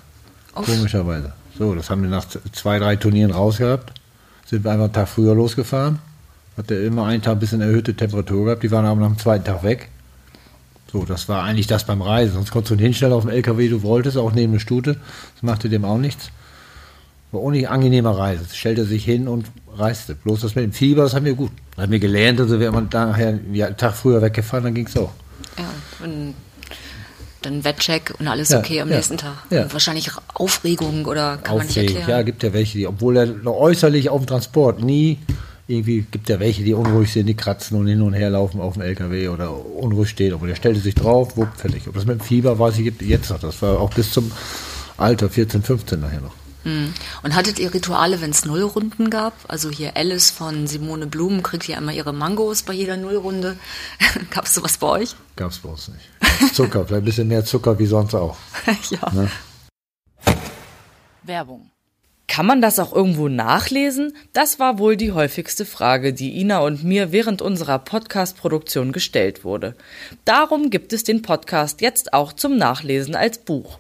Uff. 0.58 0.66
Komischerweise. 0.66 1.32
So, 1.58 1.74
das 1.74 1.90
haben 1.90 2.02
wir 2.02 2.10
nach 2.10 2.26
zwei, 2.52 2.80
drei 2.80 2.98
Turnieren 2.98 3.32
rausgehabt. 3.32 3.94
Sind 4.46 4.66
wir 4.66 4.72
einfach 4.72 4.86
einen 4.86 4.94
Tag 4.94 5.08
früher 5.08 5.36
losgefahren. 5.36 6.00
Hatte 6.58 6.76
immer 6.76 7.06
einen 7.06 7.22
Tag 7.22 7.38
ein 7.38 7.40
bisschen 7.40 7.62
erhöhte 7.62 7.94
Temperatur 7.94 8.44
gehabt. 8.44 8.64
Die 8.64 8.72
waren 8.72 8.84
aber 8.84 9.00
nach 9.00 9.08
dem 9.08 9.20
zweiten 9.20 9.46
Tag 9.46 9.64
weg. 9.64 9.88
So, 10.92 11.06
das 11.06 11.30
war 11.30 11.44
eigentlich 11.44 11.68
das 11.68 11.86
beim 11.86 12.02
Reisen. 12.02 12.34
Sonst 12.34 12.52
konntest 12.52 12.78
du 12.78 12.84
hinstellen 12.84 13.14
auf 13.14 13.24
dem 13.24 13.32
LKW, 13.32 13.70
du 13.70 13.84
wolltest, 13.84 14.18
auch 14.18 14.34
neben 14.34 14.52
der 14.52 14.60
Stute. 14.60 14.98
Das 15.36 15.44
machte 15.44 15.70
dem 15.70 15.86
auch 15.86 15.98
nichts. 15.98 16.30
War 17.34 17.42
auch 17.42 17.52
nicht 17.52 17.68
angenehmer 17.68 18.12
Reise. 18.18 18.46
Stellte 18.54 18.86
sich 18.86 19.04
hin 19.04 19.28
und 19.28 19.48
reiste. 19.76 20.14
Bloß 20.16 20.42
das 20.42 20.56
mit 20.56 20.64
dem 20.66 20.72
Fieber, 20.72 21.02
das 21.04 21.16
haben 21.16 21.26
wir 21.26 21.34
gut. 21.34 21.52
Das 21.76 21.84
haben 21.84 21.92
wir 21.92 22.00
gelernt, 22.00 22.40
also 22.40 22.60
wäre 22.60 22.72
man 22.72 22.90
daher 22.90 23.40
ja, 23.52 23.66
einen 23.68 23.78
Tag 23.78 23.96
früher 23.96 24.22
weggefahren, 24.22 24.66
dann 24.66 24.74
ging 24.76 24.86
es 24.86 24.96
auch. 24.96 25.10
Ja, 25.58 25.66
und 26.06 26.36
dann 27.42 27.64
Wettcheck 27.64 28.14
und 28.20 28.28
alles 28.28 28.50
Ja, 28.50 28.60
okay 28.60 28.82
am 28.82 28.90
ja, 28.90 28.98
nächsten 28.98 29.18
Tag. 29.18 29.34
ja. 29.50 29.72
Wahrscheinlich 29.74 30.12
Aufregung 30.36 31.06
oder 31.06 31.38
kann 31.38 31.58
man 31.58 31.66
nicht 31.66 31.76
erklären. 31.76 32.08
Ja, 32.10 32.22
gibt 32.22 32.44
ja 32.44 32.54
welche, 32.54 32.78
die, 32.78 32.88
obwohl 32.88 33.18
er 33.18 33.26
noch 33.26 33.56
äußerlich 33.56 34.10
auf 34.10 34.22
dem 34.22 34.28
Transport 34.28 34.82
nie, 34.82 35.18
irgendwie 35.68 36.02
gibt 36.10 36.30
ja 36.30 36.40
welche, 36.40 36.64
die 36.64 36.74
unruhig 36.74 37.12
sind, 37.12 37.26
die 37.26 37.34
kratzen 37.36 37.78
und 37.80 37.88
hin 37.88 38.02
und 38.02 38.14
her 38.14 38.30
laufen 38.30 38.62
auf 38.62 38.74
dem 38.74 38.84
LKW 38.84 39.30
oder 39.30 39.52
unruhig 39.76 40.10
stehen. 40.10 40.34
Aber 40.34 40.46
der 40.46 40.56
stellte 40.56 40.80
sich 40.80 40.94
drauf, 40.94 41.36
wupp, 41.36 41.50
fertig. 41.58 41.88
Ob 41.88 41.96
das 41.96 42.06
mit 42.06 42.20
dem 42.20 42.24
Fieber 42.24 42.60
weiß 42.60 42.78
ich 42.78 42.94
jetzt 43.02 43.30
noch. 43.32 43.40
Das 43.40 43.62
war 43.62 43.80
auch 43.80 43.92
bis 43.92 44.12
zum 44.12 44.32
Alter 44.98 45.30
14, 45.30 45.64
15 45.64 46.00
nachher 46.00 46.22
noch. 46.22 46.34
Mhm. 46.64 46.94
Und 47.24 47.36
hattet 47.36 47.60
ihr 47.60 47.74
Rituale, 47.74 48.22
wenn 48.22 48.32
es 48.32 48.46
Nullrunden 48.46 49.10
gab? 49.10 49.34
Also 49.48 49.70
hier 49.70 49.96
Alice 49.96 50.30
von 50.32 50.68
Simone 50.68 51.08
Blum 51.08 51.44
kriegt 51.44 51.68
ja 51.68 51.78
immer 51.78 51.94
ihre 51.94 52.14
Mangos 52.14 52.64
bei 52.64 52.74
jeder 52.74 52.98
Nullrunde. 52.98 53.58
Gab 54.30 54.46
es 54.46 54.54
sowas 54.54 54.78
bei 54.78 54.88
euch? 54.88 55.16
Gab 55.36 55.52
es 55.52 55.60
bei 55.60 55.70
uns 55.70 55.90
nicht. 55.90 56.54
Zucker, 56.54 56.86
vielleicht 56.88 57.04
ein 57.04 57.06
bisschen 57.06 57.28
mehr 57.28 57.46
Zucker 57.46 57.78
wie 57.80 57.86
sonst 57.86 58.16
auch. 58.16 58.38
ja. 58.90 59.12
Ne? 59.12 59.30
Werbung. 61.24 61.70
Kann 62.28 62.46
man 62.46 62.62
das 62.62 62.80
auch 62.80 62.94
irgendwo 62.94 63.28
nachlesen? 63.28 64.16
Das 64.32 64.58
war 64.58 64.80
wohl 64.80 64.98
die 64.98 65.12
häufigste 65.12 65.66
Frage, 65.66 66.14
die 66.14 66.40
Ina 66.40 66.60
und 66.60 66.84
mir 66.84 67.12
während 67.12 67.42
unserer 67.42 67.78
Podcast-Produktion 67.78 68.92
gestellt 68.92 69.44
wurde. 69.44 69.76
Darum 70.26 70.70
gibt 70.70 70.94
es 70.94 71.04
den 71.04 71.22
Podcast 71.22 71.82
jetzt 71.82 72.14
auch 72.14 72.34
zum 72.34 72.58
Nachlesen 72.58 73.16
als 73.16 73.38
Buch. 73.38 73.78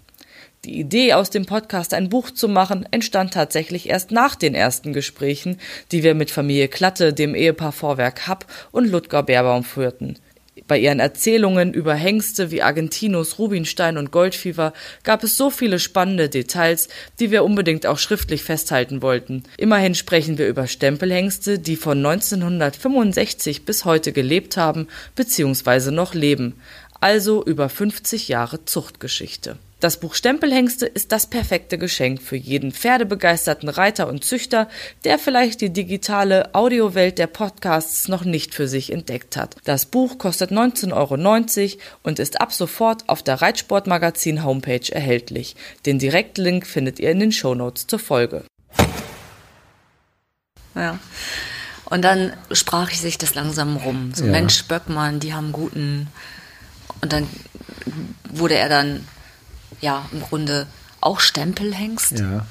Die 0.65 0.79
Idee, 0.79 1.11
aus 1.11 1.29
dem 1.29 1.45
Podcast 1.45 1.93
ein 1.93 2.07
Buch 2.07 2.31
zu 2.31 2.47
machen, 2.47 2.87
entstand 2.89 3.33
tatsächlich 3.33 3.89
erst 3.89 4.11
nach 4.11 4.35
den 4.35 4.55
ersten 4.55 4.93
Gesprächen, 4.93 5.57
die 5.91 6.03
wir 6.03 6.15
mit 6.15 6.31
Familie 6.31 6.69
Klatte, 6.69 7.11
dem 7.11 7.35
Ehepaar 7.35 7.73
Vorwerk 7.73 8.29
Happ 8.29 8.45
und 8.71 8.89
Ludger 8.89 9.23
Beerbaum 9.23 9.65
führten. 9.65 10.19
Bei 10.65 10.79
ihren 10.79 11.01
Erzählungen 11.01 11.73
über 11.73 11.95
Hengste 11.95 12.49
wie 12.49 12.61
Argentinos, 12.61 13.39
Rubinstein 13.39 13.97
und 13.97 14.11
Goldfieber 14.11 14.71
gab 15.03 15.25
es 15.25 15.35
so 15.35 15.49
viele 15.49 15.79
spannende 15.79 16.29
Details, 16.29 16.87
die 17.19 17.29
wir 17.29 17.43
unbedingt 17.43 17.85
auch 17.85 17.97
schriftlich 17.97 18.43
festhalten 18.43 19.01
wollten. 19.01 19.43
Immerhin 19.57 19.95
sprechen 19.95 20.37
wir 20.37 20.47
über 20.47 20.67
Stempelhengste, 20.67 21.59
die 21.59 21.75
von 21.75 21.97
1965 21.97 23.65
bis 23.65 23.83
heute 23.83 24.13
gelebt 24.13 24.55
haben 24.55 24.87
bzw. 25.15 25.91
noch 25.91 26.13
leben, 26.13 26.53
also 27.01 27.43
über 27.43 27.67
50 27.67 28.29
Jahre 28.29 28.63
Zuchtgeschichte. 28.63 29.57
Das 29.83 29.97
Buch 29.97 30.15
Stempelhengste 30.15 30.85
ist 30.85 31.11
das 31.11 31.27
perfekte 31.27 31.77
Geschenk 31.77 32.21
für 32.21 32.37
jeden 32.37 32.71
pferdebegeisterten 32.71 33.67
Reiter 33.67 34.07
und 34.07 34.23
Züchter, 34.23 34.69
der 35.03 35.19
vielleicht 35.19 35.59
die 35.59 35.71
digitale 35.71 36.55
Audiowelt 36.55 37.17
der 37.17 37.27
Podcasts 37.27 38.07
noch 38.07 38.23
nicht 38.23 38.55
für 38.55 38.69
sich 38.69 38.93
entdeckt 38.93 39.35
hat. 39.35 39.57
Das 39.65 39.85
Buch 39.85 40.17
kostet 40.17 40.51
19,90 40.51 40.93
Euro 40.93 41.81
und 42.03 42.19
ist 42.19 42.39
ab 42.39 42.53
sofort 42.53 43.09
auf 43.09 43.23
der 43.23 43.41
Reitsportmagazin 43.41 44.45
Homepage 44.45 44.89
erhältlich. 44.89 45.57
Den 45.85 45.99
Direktlink 45.99 46.65
findet 46.65 47.01
ihr 47.01 47.11
in 47.11 47.19
den 47.19 47.33
Shownotes 47.33 47.85
zur 47.85 47.99
Folge. 47.99 48.45
ja. 50.75 50.97
Und 51.83 52.03
dann 52.03 52.31
sprach 52.53 52.89
ich 52.89 53.01
sich 53.01 53.17
das 53.17 53.35
langsam 53.35 53.75
rum. 53.75 54.13
So, 54.15 54.23
Ja. 54.23 54.31
Mensch, 54.31 54.63
Böckmann, 54.63 55.19
die 55.19 55.33
haben 55.33 55.51
guten. 55.51 56.07
Und 57.01 57.11
dann 57.11 57.27
wurde 58.31 58.55
er 58.55 58.69
dann, 58.69 59.05
ja, 59.81 60.05
im 60.11 60.21
Grunde 60.21 60.67
auch 61.01 61.19
Stempelhengst. 61.19 62.19
Ja. 62.19 62.45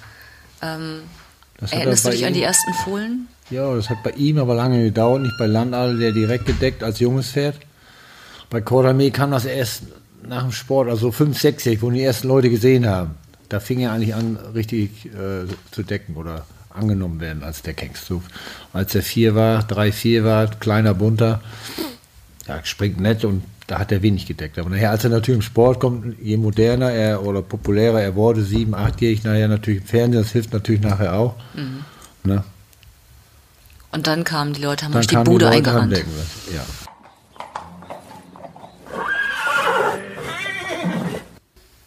Das 0.61 1.71
hat 1.73 1.79
Erinnerst 1.79 2.07
du 2.07 2.11
dich 2.11 2.25
an 2.27 2.33
die 2.35 2.41
ihm- 2.41 2.45
ersten 2.47 2.75
Fohlen? 2.75 3.29
Ja, 3.51 3.75
das 3.75 3.91
hat 3.91 4.03
bei 4.03 4.11
ihm 4.13 4.39
aber 4.39 4.55
lange 4.55 4.83
gedauert, 4.85 5.23
nicht 5.23 5.37
bei 5.39 5.47
Landadel, 5.47 5.99
der 5.99 6.13
direkt 6.13 6.47
gedeckt 6.47 6.83
als 6.83 7.01
junges 7.01 7.31
Pferd. 7.33 7.57
Bei 8.51 8.59
Cordamé 8.61 9.11
kam 9.11 9.31
das 9.31 9.45
erst 9.45 9.83
nach 10.27 10.43
dem 10.43 10.53
Sport, 10.53 10.89
also 10.89 11.11
5, 11.13 11.39
6, 11.39 11.83
wo 11.83 11.91
die 11.91 12.03
ersten 12.03 12.29
Leute 12.29 12.49
gesehen 12.51 12.87
haben. 12.87 13.17
Da 13.49 13.61
fing 13.61 13.81
er 13.81 13.93
eigentlich 13.93 14.15
an, 14.15 14.39
richtig 14.55 15.07
äh, 15.07 15.47
zu 15.73 15.83
decken 15.83 16.17
oder 16.17 16.47
angenommen 16.71 17.21
werden 17.21 17.43
als 17.43 17.61
der 17.63 17.75
Keks. 17.75 18.07
So, 18.07 18.23
als 18.73 18.95
er 18.95 19.03
vier 19.03 19.35
war, 19.35 19.63
drei, 19.65 19.93
vier 19.93 20.25
war, 20.25 20.47
kleiner, 20.47 20.95
bunter, 20.95 21.43
ja, 22.57 22.65
springt 22.65 23.01
nett 23.01 23.25
und 23.25 23.43
da 23.67 23.79
hat 23.79 23.93
er 23.93 24.03
wenig 24.03 24.27
gedeckt. 24.27 24.59
Aber 24.59 24.71
nachher, 24.71 24.91
als 24.91 25.05
er 25.05 25.11
natürlich 25.11 25.39
im 25.39 25.43
Sport 25.43 25.81
kommt, 25.81 26.17
je 26.21 26.37
moderner 26.37 26.91
er 26.91 27.25
oder 27.25 27.43
populärer 27.43 28.01
er 28.01 28.15
wurde, 28.15 28.43
sieben, 28.43 28.75
achtjährig, 28.75 29.25
nachher 29.25 29.49
natürlich 29.49 29.81
im 29.81 29.87
Fernsehen, 29.87 30.23
das 30.23 30.33
hilft 30.33 30.53
natürlich 30.53 30.83
nachher 30.83 31.15
auch. 31.15 31.37
Mhm. 31.55 31.85
Ne? 32.25 32.45
Und 33.93 34.07
dann 34.07 34.25
kamen 34.25 34.53
die 34.55 34.63
Leute, 34.63 34.87
haben 34.87 34.95
euch 34.95 35.07
die 35.07 35.17
Bude 35.17 35.47
die 35.47 35.57
eingerannt. 35.57 35.97
Ja. 36.55 36.65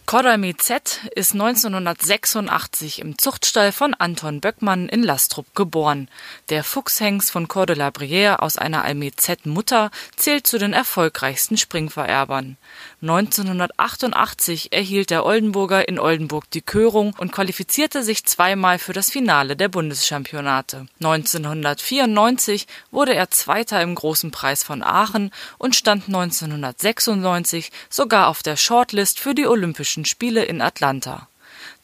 Kodami 0.05 0.55
Z 0.55 1.01
ist 1.15 1.33
1986 1.33 2.99
im 2.99 3.17
Zuchtstall 3.17 3.71
von 3.71 3.95
Anton 3.95 4.39
Böckmann 4.39 4.87
in 4.87 5.01
Lastrup 5.01 5.55
geboren. 5.55 6.09
Der 6.49 6.63
Fuchshengst 6.63 7.31
von 7.31 7.47
Cor 7.47 7.65
de 7.65 7.75
la 7.75 7.89
Brière 7.89 8.35
aus 8.35 8.59
einer 8.59 8.83
Alme 8.83 9.15
Z 9.15 9.47
Mutter 9.47 9.89
zählt 10.15 10.45
zu 10.45 10.59
den 10.59 10.73
erfolgreichsten 10.73 11.57
Springvererbern. 11.57 12.57
1988 13.01 14.71
erhielt 14.71 15.09
der 15.09 15.25
Oldenburger 15.25 15.87
in 15.87 15.97
Oldenburg 15.97 16.51
die 16.51 16.61
Körung 16.61 17.15
und 17.17 17.31
qualifizierte 17.31 18.03
sich 18.03 18.25
zweimal 18.25 18.77
für 18.77 18.93
das 18.93 19.09
Finale 19.09 19.55
der 19.55 19.69
Bundeschampionate. 19.69 20.85
1994 20.99 22.67
wurde 22.91 23.15
er 23.15 23.31
Zweiter 23.31 23.81
im 23.81 23.95
Großen 23.95 24.29
Preis 24.29 24.63
von 24.63 24.83
Aachen 24.83 25.31
und 25.57 25.75
stand 25.75 26.05
1996 26.05 27.71
sogar 27.89 28.27
auf 28.27 28.43
der 28.43 28.55
Shortlist 28.55 29.19
für 29.19 29.33
die 29.33 29.47
Olympischen 29.47 29.94
Spiele 30.03 30.43
in 30.43 30.61
Atlanta. 30.61 31.29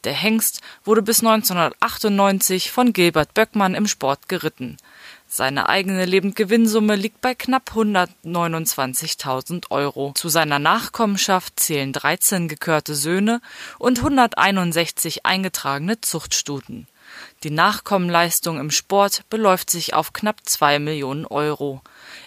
Der 0.04 0.12
Hengst 0.12 0.60
wurde 0.84 1.00
bis 1.00 1.20
1998 1.20 2.70
von 2.70 2.92
Gilbert 2.92 3.32
Böckmann 3.32 3.74
im 3.74 3.86
Sport 3.86 4.28
geritten. 4.28 4.76
Seine 5.28 5.68
eigene 5.70 6.04
Lebendgewinnsumme 6.04 6.94
liegt 6.94 7.22
bei 7.22 7.34
knapp 7.34 7.70
129.000 7.74 9.70
Euro. 9.70 10.12
Zu 10.14 10.28
seiner 10.28 10.58
Nachkommenschaft 10.58 11.58
zählen 11.58 11.94
13 11.94 12.48
gekörte 12.48 12.94
Söhne 12.94 13.40
und 13.78 14.00
161 14.00 15.24
eingetragene 15.24 16.02
Zuchtstuten. 16.02 16.86
Die 17.44 17.50
Nachkommenleistung 17.50 18.60
im 18.60 18.70
Sport 18.70 19.22
beläuft 19.30 19.70
sich 19.70 19.94
auf 19.94 20.12
knapp 20.12 20.40
2 20.44 20.78
Millionen 20.78 21.24
Euro. 21.24 21.80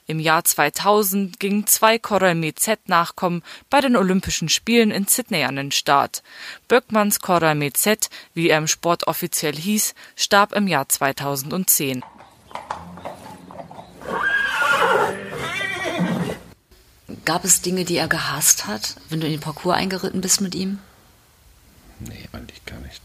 Im 0.07 0.19
Jahr 0.19 0.43
2000 0.43 1.39
gingen 1.39 1.67
zwei 1.67 1.99
Coralme 1.99 2.53
Z-Nachkommen 2.55 3.43
bei 3.69 3.81
den 3.81 3.95
Olympischen 3.95 4.49
Spielen 4.49 4.91
in 4.91 5.07
Sydney 5.07 5.43
an 5.43 5.55
den 5.55 5.71
Start. 5.71 6.23
Böckmanns 6.67 7.19
Coralme 7.19 7.73
Z, 7.73 8.09
wie 8.33 8.49
er 8.49 8.57
im 8.57 8.67
Sport 8.67 9.07
offiziell 9.07 9.55
hieß, 9.55 9.95
starb 10.15 10.53
im 10.53 10.67
Jahr 10.67 10.89
2010. 10.89 12.03
Gab 17.23 17.43
es 17.43 17.61
Dinge, 17.61 17.85
die 17.85 17.97
er 17.97 18.07
gehasst 18.07 18.67
hat, 18.67 18.95
wenn 19.09 19.19
du 19.19 19.25
in 19.25 19.33
den 19.33 19.41
Parcours 19.41 19.75
eingeritten 19.75 20.21
bist 20.21 20.41
mit 20.41 20.53
ihm? 20.53 20.79
Nee, 21.99 22.29
eigentlich 22.31 22.63
gar 22.65 22.79
nicht. 22.81 23.01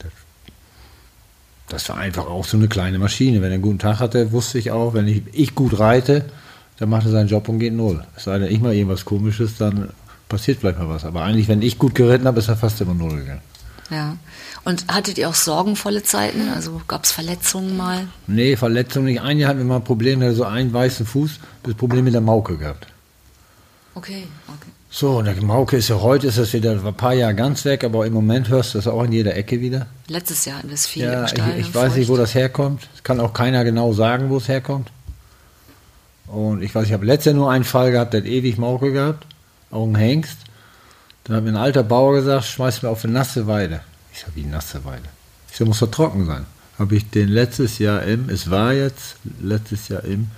Das 1.69 1.89
war 1.89 1.97
einfach 1.97 2.27
auch 2.27 2.45
so 2.45 2.57
eine 2.57 2.69
kleine 2.69 2.99
Maschine. 2.99 3.41
Wenn 3.41 3.51
er 3.51 3.55
einen 3.55 3.63
guten 3.63 3.79
Tag 3.79 4.01
hatte, 4.01 4.33
wusste 4.33 4.59
ich 4.59 4.73
auch, 4.73 4.93
wenn 4.93 5.07
ich, 5.07 5.23
ich 5.33 5.55
gut 5.55 5.79
reite, 5.79 6.29
dann 6.81 6.89
macht 6.89 7.05
er 7.05 7.13
seinen 7.13 7.29
Job 7.29 7.49
und 7.49 7.61
geht 7.61 7.75
null. 7.75 8.03
Es 8.17 8.25
sei 8.25 8.39
denn, 8.39 8.51
ich 8.51 8.61
mal 8.61 8.75
irgendwas 8.75 9.05
Komisches, 9.05 9.57
dann 9.59 9.91
passiert 10.29 10.61
vielleicht 10.61 10.79
mal 10.79 10.89
was. 10.89 11.05
Aber 11.05 11.23
eigentlich, 11.23 11.47
wenn 11.47 11.63
ich 11.63 11.79
gut 11.79 11.95
geritten 11.95 12.27
habe, 12.27 12.41
ist 12.41 12.49
er 12.49 12.57
fast 12.57 12.81
immer 12.81 12.95
null 12.95 13.17
gegangen. 13.17 13.43
Ja. 13.91 14.17
Und 14.65 14.87
hattet 14.89 15.19
ihr 15.19 15.29
auch 15.29 15.35
sorgenvolle 15.35 16.03
Zeiten? 16.03 16.49
Also 16.49 16.81
gab 16.89 17.05
es 17.05 17.13
Verletzungen 17.13 17.77
mal? 17.77 18.09
Nee, 18.27 18.57
Verletzungen 18.57 19.07
nicht. 19.07 19.21
Ein 19.21 19.39
Jahr 19.39 19.51
hatten 19.51 19.59
wir 19.59 19.67
mal 19.67 19.77
ein 19.77 19.85
Problem, 19.85 20.21
der 20.21 20.33
so 20.33 20.45
einen 20.45 20.73
weißen 20.73 21.05
Fuß, 21.05 21.39
das 21.65 21.75
Problem 21.75 22.05
mit 22.05 22.15
der 22.15 22.21
Mauke 22.23 22.57
gehabt. 22.57 22.87
Okay, 23.95 24.27
okay. 24.49 24.71
So, 24.93 25.19
und 25.19 25.27
der 25.27 25.41
Mauke 25.43 25.77
ist 25.77 25.89
ja 25.89 26.01
heute, 26.01 26.29
ist 26.29 26.39
das 26.39 26.53
wieder 26.53 26.73
ein 26.73 26.95
paar 26.95 27.13
Jahre 27.13 27.35
ganz 27.35 27.65
weg, 27.65 27.85
aber 27.85 28.07
im 28.07 28.13
Moment 28.13 28.49
hörst 28.49 28.75
du 28.75 28.79
das 28.79 28.87
auch 28.87 29.05
in 29.05 29.13
jeder 29.13 29.37
Ecke 29.37 29.61
wieder. 29.61 29.87
Letztes 30.09 30.47
Jahr 30.47 30.59
hatten 30.59 30.69
wir 30.69 30.75
es 30.75 30.87
viel 30.87 31.05
ja, 31.05 31.23
im 31.23 31.29
Stall 31.29 31.59
Ich, 31.59 31.69
ich 31.69 31.75
weiß 31.75 31.95
nicht, 31.97 32.09
wo 32.09 32.17
das 32.17 32.35
herkommt. 32.35 32.89
Es 32.95 33.03
kann 33.03 33.21
auch 33.21 33.33
keiner 33.33 33.65
genau 33.65 33.93
sagen, 33.93 34.31
wo 34.31 34.39
es 34.39 34.49
herkommt. 34.49 34.91
Und 36.31 36.63
ich 36.63 36.73
weiß, 36.75 36.87
ich 36.87 36.93
habe 36.93 37.05
letztes 37.05 37.33
Jahr 37.33 37.35
nur 37.35 37.51
einen 37.51 37.65
Fall 37.65 37.91
gehabt, 37.91 38.15
der 38.15 38.21
hat 38.21 38.29
ewig 38.29 38.57
Mauke 38.57 38.93
gehabt, 38.93 39.27
auch 39.71 39.87
ein 39.87 39.97
Hengst. 39.97 40.39
Dann 41.25 41.37
hat 41.37 41.45
mir 41.45 41.51
ein 41.51 41.57
alter 41.57 41.83
Bauer 41.83 42.15
gesagt, 42.15 42.45
schmeiß 42.45 42.83
mir 42.83 42.89
auf 42.89 43.05
eine 43.05 43.15
nasse 43.15 43.47
Weide. 43.49 43.81
Ich 44.13 44.21
sage, 44.21 44.33
wie 44.37 44.45
nasse 44.45 44.85
Weide? 44.85 45.09
Ich 45.51 45.57
sage, 45.57 45.69
muss 45.69 45.81
doch 45.81 45.91
trocken 45.91 46.27
sein. 46.27 46.47
Habe 46.79 46.95
ich 46.95 47.11
den 47.11 47.29
letztes 47.29 47.79
Jahr 47.79 48.05
im, 48.05 48.29
es 48.29 48.49
war 48.49 48.73
jetzt 48.73 49.17
letztes 49.43 49.89
Jahr 49.89 50.05
im 50.05 50.29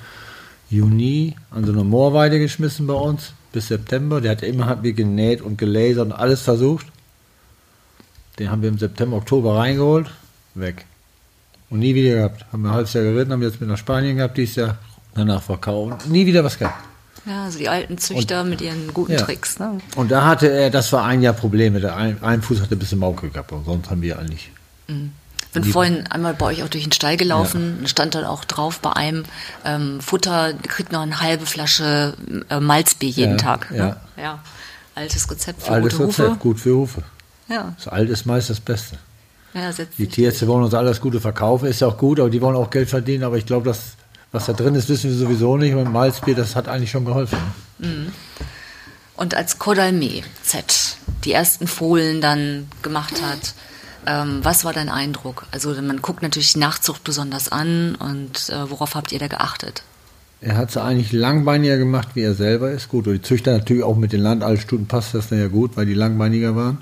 Juni 0.70 1.36
an 1.50 1.66
so 1.66 1.72
eine 1.72 1.84
Moorweide 1.84 2.38
geschmissen 2.38 2.86
bei 2.86 2.94
uns 2.94 3.34
bis 3.52 3.68
September. 3.68 4.22
Der 4.22 4.32
hat 4.32 4.42
immer 4.42 4.66
hat 4.66 4.82
mir 4.82 4.94
genäht 4.94 5.42
und 5.42 5.58
gelasert 5.58 6.06
und 6.06 6.12
alles 6.12 6.40
versucht. 6.40 6.86
Den 8.38 8.50
haben 8.50 8.62
wir 8.62 8.70
im 8.70 8.78
September, 8.78 9.18
Oktober 9.18 9.56
reingeholt, 9.56 10.10
weg. 10.54 10.86
Und 11.68 11.80
nie 11.80 11.94
wieder 11.94 12.16
gehabt. 12.16 12.46
Haben 12.50 12.62
wir 12.62 12.70
ein 12.70 12.74
halbes 12.74 12.94
Jahr 12.94 13.04
geritten, 13.04 13.32
haben 13.32 13.42
jetzt 13.42 13.60
mit 13.60 13.68
nach 13.68 13.76
Spanien 13.76 14.16
gehabt, 14.16 14.38
dieses 14.38 14.56
Jahr 14.56 14.78
danach 15.14 15.42
verkauft. 15.42 16.06
Nie 16.08 16.26
wieder 16.26 16.44
was 16.44 16.58
gehabt. 16.58 16.82
Ja, 17.24 17.44
also 17.44 17.58
die 17.58 17.68
alten 17.68 17.98
Züchter 17.98 18.42
und, 18.42 18.50
mit 18.50 18.60
ihren 18.60 18.92
guten 18.92 19.12
ja. 19.12 19.20
Tricks. 19.20 19.58
Ne? 19.58 19.78
Und 19.94 20.10
da 20.10 20.24
hatte 20.26 20.50
er, 20.50 20.70
das 20.70 20.92
war 20.92 21.04
ein 21.04 21.22
Jahr 21.22 21.34
Probleme. 21.34 21.80
Der 21.80 21.96
ein, 21.96 22.22
ein 22.22 22.42
Fuß 22.42 22.60
hatte 22.60 22.74
ein 22.74 22.78
bisschen 22.78 22.98
Mauke 22.98 23.28
gehabt, 23.30 23.52
und 23.52 23.64
sonst 23.64 23.90
haben 23.90 24.02
wir 24.02 24.18
eigentlich. 24.18 24.50
Mhm. 24.88 25.12
Ich 25.54 25.60
bin 25.60 25.64
vorhin 25.64 26.06
einmal 26.06 26.32
bei 26.32 26.46
euch 26.46 26.62
auch 26.62 26.68
durch 26.68 26.84
den 26.84 26.92
Stall 26.92 27.18
gelaufen, 27.18 27.80
ja. 27.82 27.88
stand 27.88 28.14
dann 28.14 28.24
auch 28.24 28.46
drauf 28.46 28.80
bei 28.80 28.94
einem 28.94 29.24
ähm, 29.66 30.00
Futter, 30.00 30.54
kriegt 30.54 30.92
noch 30.92 31.02
eine 31.02 31.20
halbe 31.20 31.44
Flasche 31.44 32.14
äh, 32.48 32.58
Malzbier 32.58 33.10
jeden 33.10 33.32
ja, 33.32 33.36
Tag. 33.36 33.70
Ne? 33.70 33.96
Ja. 34.16 34.22
ja. 34.22 34.38
Altes 34.94 35.30
Rezept 35.30 35.62
für 35.62 35.70
Altes 35.70 36.00
Rezept, 36.00 36.30
Hufe. 36.30 36.36
gut 36.38 36.58
für 36.58 36.74
Hufe. 36.74 37.02
Ja. 37.48 37.74
Das 37.76 37.86
Alte 37.88 38.12
ist 38.12 38.24
meist 38.24 38.48
das 38.48 38.60
Beste. 38.60 38.96
Ja, 39.52 39.70
die 39.98 40.06
Tierärzte 40.06 40.48
wollen 40.48 40.64
uns 40.64 40.72
alles 40.72 41.02
Gute 41.02 41.20
verkaufen, 41.20 41.66
ist 41.66 41.82
ja 41.82 41.88
auch 41.88 41.98
gut, 41.98 42.18
aber 42.18 42.30
die 42.30 42.40
wollen 42.40 42.56
auch 42.56 42.70
Geld 42.70 42.88
verdienen, 42.88 43.22
aber 43.22 43.36
ich 43.36 43.44
glaube, 43.44 43.66
das 43.68 43.96
was 44.32 44.46
da 44.46 44.54
drin 44.54 44.74
ist, 44.74 44.88
wissen 44.88 45.10
wir 45.10 45.16
sowieso 45.16 45.56
nicht. 45.56 45.74
Und 45.74 45.92
Malzbier, 45.92 46.34
das 46.34 46.56
hat 46.56 46.68
eigentlich 46.68 46.90
schon 46.90 47.04
geholfen. 47.04 47.38
Mhm. 47.78 48.12
Und 49.14 49.34
als 49.34 49.58
Kodalme 49.58 50.22
Z 50.42 50.96
die 51.24 51.32
ersten 51.32 51.66
Fohlen 51.66 52.20
dann 52.20 52.66
gemacht 52.82 53.22
hat, 53.22 53.54
ähm, 54.06 54.40
was 54.42 54.64
war 54.64 54.72
dein 54.72 54.88
Eindruck? 54.88 55.46
Also 55.52 55.70
man 55.80 56.02
guckt 56.02 56.22
natürlich 56.22 56.54
die 56.54 56.58
Nachzucht 56.58 57.04
besonders 57.04 57.52
an 57.52 57.94
und 57.94 58.48
äh, 58.48 58.68
worauf 58.70 58.94
habt 58.94 59.12
ihr 59.12 59.18
da 59.18 59.28
geachtet? 59.28 59.84
Er 60.40 60.56
hat 60.56 60.70
es 60.70 60.76
eigentlich 60.76 61.12
langbeiniger 61.12 61.78
gemacht, 61.78 62.08
wie 62.14 62.22
er 62.22 62.34
selber 62.34 62.72
ist. 62.72 62.88
Gut, 62.88 63.06
und 63.06 63.12
die 63.12 63.22
Züchter 63.22 63.52
natürlich 63.52 63.84
auch 63.84 63.96
mit 63.96 64.12
den 64.12 64.22
Landaltstuten 64.22 64.86
passt 64.88 65.14
das 65.14 65.28
dann 65.28 65.38
ja 65.38 65.46
gut, 65.46 65.76
weil 65.76 65.86
die 65.86 65.94
langbeiniger 65.94 66.56
waren. 66.56 66.78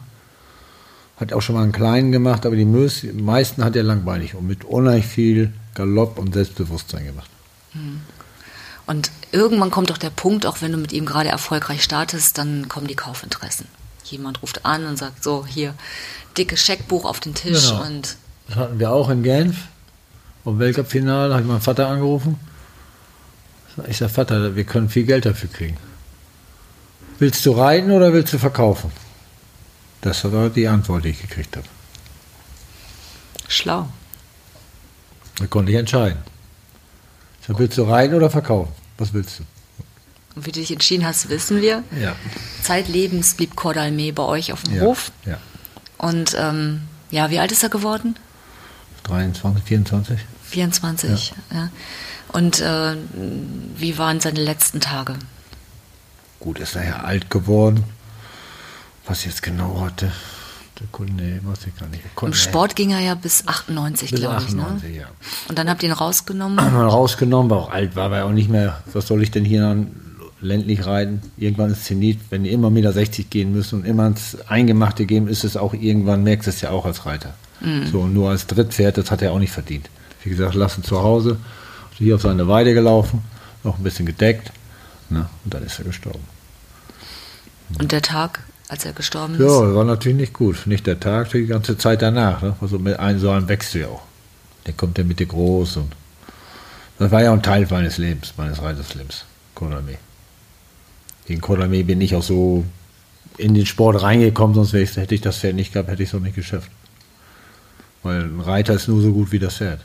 Hat 1.16 1.34
auch 1.34 1.42
schon 1.42 1.56
mal 1.56 1.64
einen 1.64 1.72
kleinen 1.72 2.12
gemacht, 2.12 2.46
aber 2.46 2.56
die 2.56 2.64
meisten 2.64 3.62
hat 3.62 3.76
er 3.76 3.82
langbeinig 3.82 4.34
und 4.34 4.46
mit 4.46 4.64
unheimlich 4.64 5.04
viel 5.04 5.52
Galopp 5.74 6.18
und 6.18 6.32
Selbstbewusstsein 6.32 7.04
gemacht. 7.04 7.28
Und 8.86 9.10
irgendwann 9.32 9.70
kommt 9.70 9.90
doch 9.90 9.98
der 9.98 10.10
Punkt, 10.10 10.46
auch 10.46 10.60
wenn 10.62 10.72
du 10.72 10.78
mit 10.78 10.92
ihm 10.92 11.06
gerade 11.06 11.28
erfolgreich 11.28 11.82
startest, 11.84 12.38
dann 12.38 12.68
kommen 12.68 12.86
die 12.86 12.96
Kaufinteressen. 12.96 13.66
Jemand 14.04 14.42
ruft 14.42 14.64
an 14.64 14.86
und 14.86 14.96
sagt 14.96 15.22
so, 15.22 15.46
hier, 15.46 15.74
dickes 16.36 16.60
Scheckbuch 16.60 17.04
auf 17.04 17.20
den 17.20 17.34
Tisch 17.34 17.68
genau. 17.68 17.84
und. 17.84 18.16
Das 18.48 18.56
hatten 18.56 18.78
wir 18.80 18.90
auch 18.90 19.08
in 19.10 19.22
Genf. 19.22 19.56
Im 20.44 20.58
Weltcup-Finale 20.58 21.32
habe 21.32 21.42
ich 21.42 21.48
meinen 21.48 21.60
Vater 21.60 21.88
angerufen. 21.88 22.40
Ich 23.86 23.98
sage, 23.98 24.12
Vater, 24.12 24.56
wir 24.56 24.64
können 24.64 24.88
viel 24.88 25.04
Geld 25.04 25.26
dafür 25.26 25.48
kriegen. 25.48 25.76
Willst 27.18 27.44
du 27.46 27.52
reiten 27.52 27.90
oder 27.92 28.12
willst 28.12 28.32
du 28.32 28.38
verkaufen? 28.38 28.90
Das 30.00 30.24
war 30.32 30.48
die 30.48 30.66
Antwort, 30.66 31.04
die 31.04 31.10
ich 31.10 31.20
gekriegt 31.20 31.56
habe. 31.56 31.66
Schlau. 33.46 33.88
Da 35.36 35.46
konnte 35.46 35.72
ich 35.72 35.78
entscheiden. 35.78 36.18
Da 37.50 37.58
willst 37.58 37.76
du 37.78 37.82
rein 37.82 38.14
oder 38.14 38.30
verkaufen? 38.30 38.72
Was 38.96 39.12
willst 39.12 39.40
du? 39.40 39.44
Und 40.36 40.46
wie 40.46 40.52
du 40.52 40.60
dich 40.60 40.70
entschieden 40.70 41.04
hast, 41.04 41.28
wissen 41.30 41.60
wir. 41.60 41.82
Ja. 42.00 42.14
Zeitlebens 42.62 43.34
blieb 43.34 43.56
Cordalme 43.56 44.12
bei 44.12 44.22
euch 44.22 44.52
auf 44.52 44.62
dem 44.62 44.76
ja. 44.76 44.82
Hof. 44.82 45.10
Ja. 45.26 45.36
Und 45.98 46.36
ähm, 46.38 46.82
ja, 47.10 47.28
wie 47.30 47.40
alt 47.40 47.50
ist 47.50 47.64
er 47.64 47.68
geworden? 47.68 48.14
23, 49.02 49.64
24. 49.64 50.20
24, 50.44 51.34
ja. 51.50 51.56
ja. 51.56 51.70
Und 52.28 52.60
äh, 52.60 52.94
wie 53.74 53.98
waren 53.98 54.20
seine 54.20 54.40
letzten 54.40 54.80
Tage? 54.80 55.16
Gut, 56.38 56.60
ist 56.60 56.76
er 56.76 56.84
ja 56.84 56.96
alt 57.00 57.30
geworden. 57.30 57.82
Was 59.06 59.24
jetzt 59.24 59.42
genau 59.42 59.80
hatte, 59.80 60.12
Nee, 60.98 61.40
weiß 61.42 61.66
ich 61.66 61.76
gar 61.78 61.88
nicht. 61.88 62.02
Im 62.20 62.32
Sport 62.34 62.74
ging 62.76 62.90
er 62.90 63.00
ja 63.00 63.14
bis 63.14 63.46
98, 63.46 64.12
glaube 64.12 64.42
ich. 64.46 64.54
Ne? 64.54 64.80
Ja. 64.96 65.06
Und 65.48 65.58
dann 65.58 65.68
habt 65.68 65.82
ihr 65.82 65.88
ihn 65.88 65.94
rausgenommen? 65.94 66.56
Wir 66.56 66.82
rausgenommen, 66.86 67.50
war 67.50 67.58
auch 67.58 67.70
alt, 67.70 67.96
war 67.96 68.06
aber 68.06 68.24
auch 68.24 68.32
nicht 68.32 68.48
mehr, 68.48 68.82
was 68.92 69.06
soll 69.06 69.22
ich 69.22 69.30
denn 69.30 69.44
hier 69.44 69.86
ländlich 70.40 70.86
reiten? 70.86 71.20
Irgendwann 71.36 71.70
ist 71.70 71.84
Zenit, 71.84 72.18
wenn 72.30 72.44
die 72.44 72.50
immer 72.50 72.70
Meter 72.70 72.92
60 72.92 73.28
gehen 73.30 73.52
müssen 73.52 73.80
und 73.80 73.86
immer 73.86 74.06
ins 74.06 74.38
Eingemachte 74.48 75.06
gehen, 75.06 75.28
ist 75.28 75.44
es 75.44 75.56
auch 75.56 75.74
irgendwann, 75.74 76.22
merkst 76.22 76.46
du 76.46 76.50
es 76.50 76.60
ja 76.60 76.70
auch 76.70 76.86
als 76.86 77.06
Reiter. 77.06 77.34
Mhm. 77.60 77.86
So, 77.86 78.06
nur 78.06 78.30
als 78.30 78.46
Drittpferd, 78.46 78.98
das 78.98 79.10
hat 79.10 79.22
er 79.22 79.32
auch 79.32 79.38
nicht 79.38 79.52
verdient. 79.52 79.90
wie 80.22 80.30
gesagt, 80.30 80.54
lassen 80.54 80.82
zu 80.82 81.02
Hause. 81.02 81.38
Hier 81.98 82.14
auf 82.14 82.22
seine 82.22 82.48
Weide 82.48 82.72
gelaufen, 82.72 83.22
noch 83.62 83.76
ein 83.76 83.82
bisschen 83.82 84.06
gedeckt. 84.06 84.52
Ne? 85.10 85.28
Und 85.44 85.52
dann 85.52 85.62
ist 85.62 85.78
er 85.78 85.84
gestorben. 85.84 86.24
Und 87.78 87.92
der 87.92 88.02
Tag, 88.02 88.40
als 88.70 88.84
er 88.84 88.92
gestorben 88.92 89.34
ist? 89.34 89.40
Ja, 89.40 89.74
war 89.74 89.84
natürlich 89.84 90.16
nicht 90.18 90.32
gut. 90.32 90.66
Nicht 90.66 90.86
der 90.86 90.98
Tag, 91.00 91.30
die 91.30 91.46
ganze 91.46 91.76
Zeit 91.76 92.02
danach. 92.02 92.40
Ne? 92.42 92.56
Also 92.60 92.78
mit 92.78 92.98
einem 92.98 93.18
so 93.18 93.30
einem 93.30 93.48
wächst 93.48 93.74
du 93.74 93.80
ja 93.80 93.88
auch. 93.88 94.02
Der 94.66 94.74
kommt 94.74 94.96
ja 94.98 95.04
mit 95.04 95.18
dir 95.18 95.26
groß 95.26 95.76
und 95.78 95.92
das 96.98 97.10
war 97.10 97.22
ja 97.22 97.32
ein 97.32 97.42
Teil 97.42 97.66
meines 97.70 97.98
Lebens, 97.98 98.34
meines 98.36 98.60
Reiterslebens, 98.62 99.24
Konami. 99.54 99.96
Gegen 101.26 101.40
Konami 101.40 101.82
bin 101.82 102.00
ich 102.00 102.14
auch 102.14 102.22
so 102.22 102.64
in 103.38 103.54
den 103.54 103.64
Sport 103.66 104.02
reingekommen, 104.02 104.54
sonst 104.54 104.72
hätte 104.74 105.14
ich 105.14 105.20
das 105.22 105.38
Pferd 105.38 105.54
nicht 105.54 105.72
gehabt, 105.72 105.88
hätte 105.88 106.02
ich 106.02 106.10
es 106.10 106.14
auch 106.14 106.20
nicht 106.20 106.34
geschafft. 106.34 106.70
Weil 108.02 108.22
ein 108.22 108.40
Reiter 108.40 108.74
ist 108.74 108.88
nur 108.88 109.00
so 109.02 109.12
gut 109.12 109.32
wie 109.32 109.38
das 109.38 109.56
Pferd. 109.56 109.80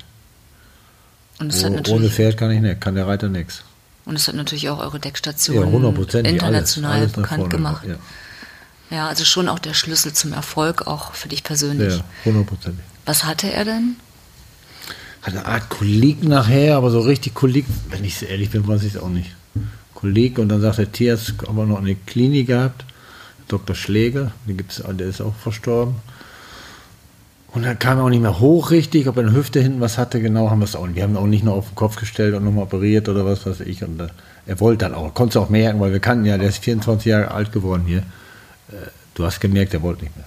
Und 1.40 1.54
es 1.54 1.62
Oh, 1.64 1.66
hat 1.68 1.74
natürlich, 1.74 2.00
ohne 2.02 2.10
Pferd 2.10 2.38
kann 2.38 2.52
ich 2.52 2.62
nicht, 2.62 2.82
kann 2.82 2.96
der 2.96 3.08
Reiter 3.08 3.30
nichts. 3.30 3.64
und 4.06 4.16
es 4.16 4.28
hat 4.28 4.36
natürlich 4.36 4.70
auch 4.70 4.80
eure 4.80 4.98
Ja, 4.98 5.00
Deckstation 5.00 5.64
100 5.64 6.16
international 6.26 7.08
bekannt 7.08 7.50
gemacht. 7.50 7.86
Ja, 7.88 7.96
Ja, 8.90 9.08
also 9.08 9.26
schon 9.26 9.50
auch 9.50 9.60
der 9.60 9.74
Schlüssel 9.74 10.14
zum 10.14 10.34
Erfolg, 10.34 10.88
auch 10.88 11.14
für 11.14 11.28
dich 11.28 11.44
persönlich. 11.44 11.98
ja 11.98 12.04
100 12.26 12.74
Was 13.06 13.24
hatte 13.24 13.52
er 13.52 13.66
denn? 13.66 13.96
Hat 15.22 15.34
eine 15.34 15.46
Art 15.46 15.70
Kolik 15.70 16.24
nachher, 16.24 16.78
aber 16.78 16.92
so 16.92 17.00
richtig 17.00 17.34
Kolik, 17.34 17.66
wenn 17.90 18.04
ich 18.04 18.18
so 18.18 18.26
ehrlich 18.26 18.52
bin, 18.52 18.68
weiß 18.68 18.84
ich 18.84 18.96
es 18.96 19.02
auch 19.02 19.10
nicht. 19.10 19.32
Kolik 19.96 20.38
und 20.38 20.50
dann 20.50 20.62
sagt 20.62 20.78
der 20.78 20.92
Tierarzt, 20.92 21.34
haben 21.48 21.58
wir 21.58 21.66
noch 21.66 21.80
eine 21.80 21.96
Klinik 21.96 22.48
gehabt, 22.48 22.86
Dr. 23.48 23.76
Schläger, 23.76 24.32
den 24.48 24.58
gibt's, 24.58 24.84
der 24.88 25.08
ist 25.08 25.22
auch 25.22 25.34
verstorben. 25.36 25.96
Und 27.56 27.64
dann 27.64 27.80
kam 27.80 28.00
er 28.00 28.04
auch 28.04 28.10
nicht 28.10 28.22
mehr 28.22 28.40
hoch 28.40 28.70
richtig, 28.70 29.08
ob 29.08 29.16
er 29.16 29.24
eine 29.24 29.34
Hüfte 29.34 29.62
hinten 29.62 29.80
was 29.80 29.98
hatte, 29.98 30.20
genau 30.22 30.50
haben 30.50 30.60
wir 30.60 30.66
es 30.66 30.76
auch 30.76 30.86
nicht. 30.86 30.98
Wir 30.98 31.04
haben 31.04 31.14
ihn 31.14 31.18
auch 31.18 31.26
nicht 31.26 31.44
nur 31.46 31.54
auf 31.54 31.70
den 31.70 31.76
Kopf 31.76 31.96
gestellt 31.96 32.36
und 32.36 32.44
nochmal 32.44 32.66
operiert 32.66 33.08
oder 33.08 33.26
was 33.26 33.46
weiß 33.46 33.62
ich. 33.62 33.82
Und 33.82 34.00
äh, 34.00 34.08
er 34.46 34.60
wollte 34.60 34.80
dann 34.80 34.94
auch, 34.94 35.14
konnte 35.14 35.40
es 35.40 35.44
auch 35.44 35.50
merken, 35.50 35.80
weil 35.80 35.94
wir 35.94 36.02
kannten 36.02 36.26
ja, 36.26 36.38
der 36.38 36.50
ist 36.50 36.58
24 36.58 37.06
Jahre 37.06 37.32
alt 37.32 37.54
geworden 37.54 37.84
hier. 37.88 38.04
Du 39.14 39.26
hast 39.26 39.40
gemerkt, 39.40 39.74
er 39.74 39.82
wollte 39.82 40.04
nicht 40.04 40.16
mehr. 40.16 40.26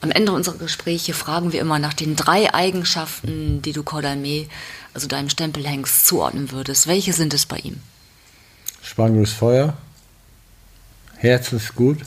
Am 0.00 0.10
Ende 0.10 0.32
unserer 0.32 0.58
Gespräche 0.58 1.14
fragen 1.14 1.52
wir 1.52 1.60
immer 1.60 1.78
nach 1.78 1.94
den 1.94 2.14
drei 2.14 2.52
Eigenschaften, 2.52 3.62
die 3.62 3.72
du 3.72 3.82
Cordalme, 3.82 4.46
also 4.92 5.08
deinem 5.08 5.30
Stempelhengst, 5.30 6.06
zuordnen 6.06 6.50
würdest. 6.50 6.86
Welche 6.86 7.12
sind 7.12 7.34
es 7.34 7.46
bei 7.46 7.56
ihm? 7.58 7.80
Spangendes 8.82 9.32
Feuer, 9.32 9.76
Herz 11.16 11.52
ist 11.52 11.74
gut 11.74 12.00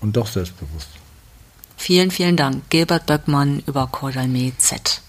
und 0.00 0.16
doch 0.16 0.28
selbstbewusst. 0.28 0.88
Vielen, 1.76 2.10
vielen 2.10 2.36
Dank, 2.36 2.70
Gilbert 2.70 3.06
Böckmann 3.06 3.62
über 3.66 3.88
Cordalme 3.88 4.52
Z. 4.58 5.02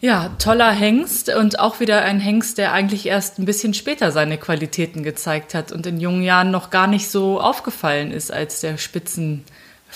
Ja, 0.00 0.28
toller 0.38 0.70
Hengst 0.70 1.28
und 1.34 1.58
auch 1.58 1.80
wieder 1.80 2.02
ein 2.02 2.20
Hengst, 2.20 2.58
der 2.58 2.72
eigentlich 2.72 3.06
erst 3.06 3.40
ein 3.40 3.46
bisschen 3.46 3.74
später 3.74 4.12
seine 4.12 4.38
Qualitäten 4.38 5.02
gezeigt 5.02 5.54
hat 5.54 5.72
und 5.72 5.86
in 5.86 5.98
jungen 5.98 6.22
Jahren 6.22 6.52
noch 6.52 6.70
gar 6.70 6.86
nicht 6.86 7.10
so 7.10 7.40
aufgefallen 7.40 8.12
ist 8.12 8.32
als 8.32 8.60
der 8.60 8.78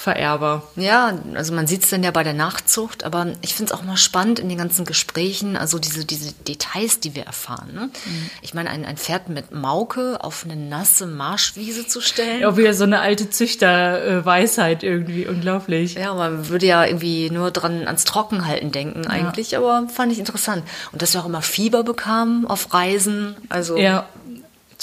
Spitzenvererber. 0.02 0.62
Ja, 0.76 1.18
also 1.34 1.54
man 1.54 1.66
sieht 1.66 1.84
es 1.84 1.90
dann 1.90 2.02
ja 2.02 2.10
bei 2.10 2.22
der 2.22 2.34
Nachzucht, 2.34 3.04
aber 3.04 3.28
ich 3.40 3.54
finde 3.54 3.72
es 3.72 3.78
auch 3.78 3.84
mal 3.84 3.96
spannend 3.96 4.38
in 4.38 4.48
den 4.48 4.58
ganzen 4.58 4.84
Gesprächen, 4.84 5.56
also 5.56 5.78
diese, 5.78 6.04
diese 6.04 6.32
Details, 6.32 7.00
die 7.00 7.14
wir 7.14 7.24
erfahren. 7.24 7.72
Ne? 7.74 7.90
Ich 8.42 8.54
meine, 8.54 8.70
ein, 8.70 8.84
ein 8.84 8.96
Pferd 8.96 9.28
mit 9.28 9.52
Mauke 9.52 10.18
auf 10.22 10.44
eine 10.44 10.56
nasse 10.56 11.06
Marschwiese 11.06 11.86
zu 11.86 12.00
stellen. 12.00 12.44
Auch 12.44 12.56
wieder 12.56 12.74
so 12.74 12.84
eine 12.84 13.00
alte 13.00 13.30
Züchterweisheit 13.30 14.82
irgendwie, 14.82 15.26
unglaublich. 15.26 15.94
Ja, 15.94 16.14
man 16.14 16.48
würde 16.48 16.66
ja 16.66 16.84
irgendwie 16.84 17.30
nur 17.30 17.50
dran 17.50 17.86
ans 17.86 18.04
Trockenhalten 18.04 18.72
denken 18.72 19.06
eigentlich, 19.06 19.56
aber 19.56 19.88
fand 19.88 20.12
ich 20.12 20.18
interessant. 20.18 20.64
Und 20.92 21.02
dass 21.02 21.14
wir 21.14 21.20
auch 21.20 21.26
immer 21.26 21.42
Fieber 21.42 21.84
bekamen 21.84 22.46
auf 22.46 22.72
Reisen, 22.74 23.36
also 23.48 23.76
Ja, 23.76 24.08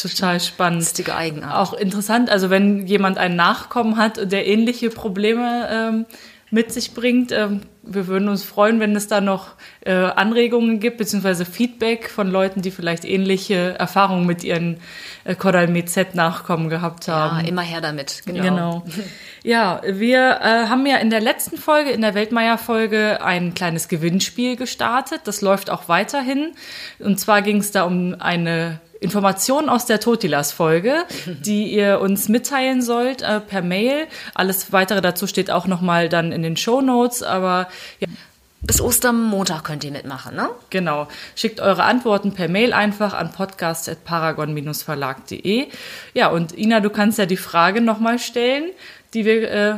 total 0.02 0.40
spannend. 0.40 0.80
lustige 0.80 1.16
Eigenart. 1.16 1.56
Auch 1.56 1.74
interessant, 1.74 2.30
also 2.30 2.50
wenn 2.50 2.88
jemand 2.88 3.18
einen 3.18 3.36
Nachkommen 3.36 3.98
hat, 3.98 4.32
der 4.32 4.48
ähnliche 4.48 4.90
Probleme 4.90 5.68
ähm, 5.72 6.06
mit 6.52 6.72
sich 6.72 6.94
bringt, 6.94 7.32
ähm, 7.32 7.62
wir 7.84 8.08
würden 8.08 8.28
uns 8.28 8.44
freuen, 8.44 8.80
wenn 8.80 8.96
es 8.96 9.08
da 9.08 9.22
noch 9.22 9.56
äh, 9.82 9.94
Anregungen 9.94 10.80
gibt, 10.80 10.98
beziehungsweise 10.98 11.46
Feedback 11.46 12.10
von 12.10 12.30
Leuten, 12.30 12.62
die 12.62 12.72
vielleicht 12.72 13.06
ähnliche 13.06 13.76
Erfahrungen 13.80 14.26
mit 14.26 14.44
ihren 14.44 14.78
äh, 15.24 15.36
Cordal 15.36 15.70
Z 15.86 16.16
Nachkommen 16.16 16.70
gehabt 16.70 17.08
haben. 17.08 17.42
ja, 17.42 17.48
immer 17.48 17.62
her 17.62 17.82
damit, 17.82 18.24
genau. 18.26 18.44
Genau. 18.44 18.84
Ja, 19.44 19.82
wir 19.86 20.40
äh, 20.42 20.68
haben 20.68 20.86
ja 20.86 20.98
in 20.98 21.10
der 21.10 21.22
letzten 21.22 21.58
Folge, 21.58 21.92
in 21.92 22.02
der 22.02 22.14
Weltmeier-Folge, 22.14 23.24
ein 23.24 23.54
kleines 23.54 23.88
Gewinnspiel 23.88 24.56
gestartet. 24.56 25.22
Das 25.26 25.42
läuft 25.42 25.70
auch 25.70 25.88
weiterhin. 25.88 26.54
Und 27.00 27.20
zwar 27.20 27.42
ging 27.42 27.58
es 27.58 27.72
da 27.72 27.84
um 27.84 28.16
eine 28.20 28.82
Information 29.00 29.70
aus 29.70 29.86
der 29.86 30.00
Totilas-Folge, 30.00 31.06
die 31.26 31.72
ihr 31.72 32.00
uns 32.02 32.30
mitteilen 32.30 32.82
sollt 32.82 33.22
äh, 33.22 33.40
per 33.40 33.62
Mail. 33.62 34.08
Alles 34.34 34.72
weitere 34.72 35.02
dazu 35.02 35.28
steht 35.28 35.52
auch 35.52 35.68
nochmal 35.68 36.10
dann 36.10 36.32
in 36.32 36.44
den 36.44 36.58
Show 36.58 36.82
Notes. 36.82 37.24
Aber 37.24 37.68
ja, 38.00 38.08
Bis 38.62 38.82
Ostermontag 38.82 39.64
könnt 39.64 39.86
ihr 39.86 39.92
mitmachen, 39.92 40.36
ne? 40.36 40.50
Genau. 40.70 41.08
Schickt 41.36 41.62
eure 41.62 41.84
Antworten 41.84 42.34
per 42.34 42.50
Mail 42.50 42.74
einfach 42.74 43.14
an 43.14 43.32
podcast.paragon-verlag.de. 43.32 45.68
Ja, 46.14 46.28
und 46.28 46.58
Ina, 46.58 46.82
du 46.82 46.90
kannst 46.90 47.18
ja 47.18 47.26
die 47.26 47.38
Frage 47.38 47.80
nochmal 47.80 48.20
stellen, 48.20 48.66
die 49.14 49.24
wir 49.24 49.50
äh, 49.50 49.76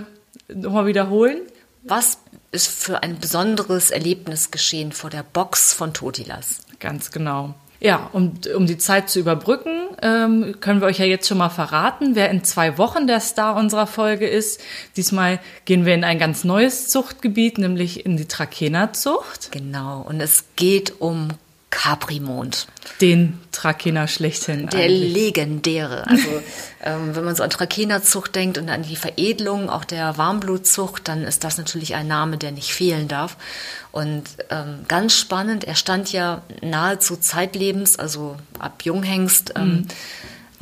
nochmal 0.52 0.88
wiederholen. 0.88 1.38
Was 1.84 2.18
ist 2.52 2.68
für 2.68 3.04
ein 3.04 3.20
besonderes 3.20 3.92
Erlebnis 3.92 4.50
geschehen 4.50 4.92
vor 4.92 5.12
der 5.12 5.22
Box 5.24 5.74
von 5.74 5.94
Totilas? 5.94 6.62
Ganz 6.80 7.12
genau. 7.12 7.54
Ja, 7.84 8.12
um, 8.14 8.34
um 8.56 8.68
die 8.68 8.78
Zeit 8.78 9.10
zu 9.10 9.20
überbrücken, 9.20 9.88
ähm, 10.04 10.56
können 10.60 10.82
wir 10.82 10.88
euch 10.88 11.00
ja 11.00 11.06
jetzt 11.06 11.28
schon 11.28 11.40
mal 11.40 11.50
verraten, 11.50 12.14
wer 12.14 12.30
in 12.30 12.44
zwei 12.44 12.78
Wochen 12.78 13.08
der 13.08 13.20
Star 13.20 13.56
unserer 13.56 13.88
Folge 13.88 14.28
ist. 14.28 14.62
Diesmal 14.96 15.40
gehen 15.66 15.84
wir 15.84 15.96
in 15.96 16.04
ein 16.04 16.20
ganz 16.20 16.44
neues 16.44 16.90
Zuchtgebiet, 16.90 17.58
nämlich 17.58 18.06
in 18.06 18.18
die 18.18 18.28
Trakehner-Zucht. 18.28 19.52
Genau, 19.52 20.06
und 20.08 20.22
es 20.22 20.46
geht 20.56 21.02
um 21.02 21.30
Caprimond. 21.72 22.68
Den 23.00 23.40
Trakehner 23.52 24.08
schlechthin. 24.08 24.68
Der 24.68 24.82
eigentlich. 24.82 25.14
legendäre. 25.14 26.06
Also 26.06 26.28
ähm, 26.84 27.16
wenn 27.16 27.24
man 27.24 27.36
so 27.36 27.42
an 27.42 27.50
Trakenerzucht 27.50 28.36
denkt 28.36 28.60
und 28.60 28.70
an 28.70 28.84
die 28.84 28.96
Veredelung 28.96 29.70
auch 29.70 29.86
der 29.86 30.18
Warmblutzucht, 30.18 31.08
dann 31.08 31.24
ist 31.24 31.44
das 31.44 31.58
natürlich 31.58 31.96
ein 31.96 32.08
Name, 32.08 32.38
der 32.38 32.52
nicht 32.52 32.74
fehlen 32.74 33.08
darf. 33.08 33.38
Und 33.92 34.24
ähm, 34.50 34.82
ganz 34.88 35.16
spannend, 35.16 35.64
er 35.64 35.76
stand 35.76 36.12
ja 36.12 36.44
nahezu 36.62 37.16
zeitlebens, 37.16 37.98
also 37.98 38.38
ab 38.60 38.84
Junghengst, 38.84 39.54
ähm, 39.56 39.88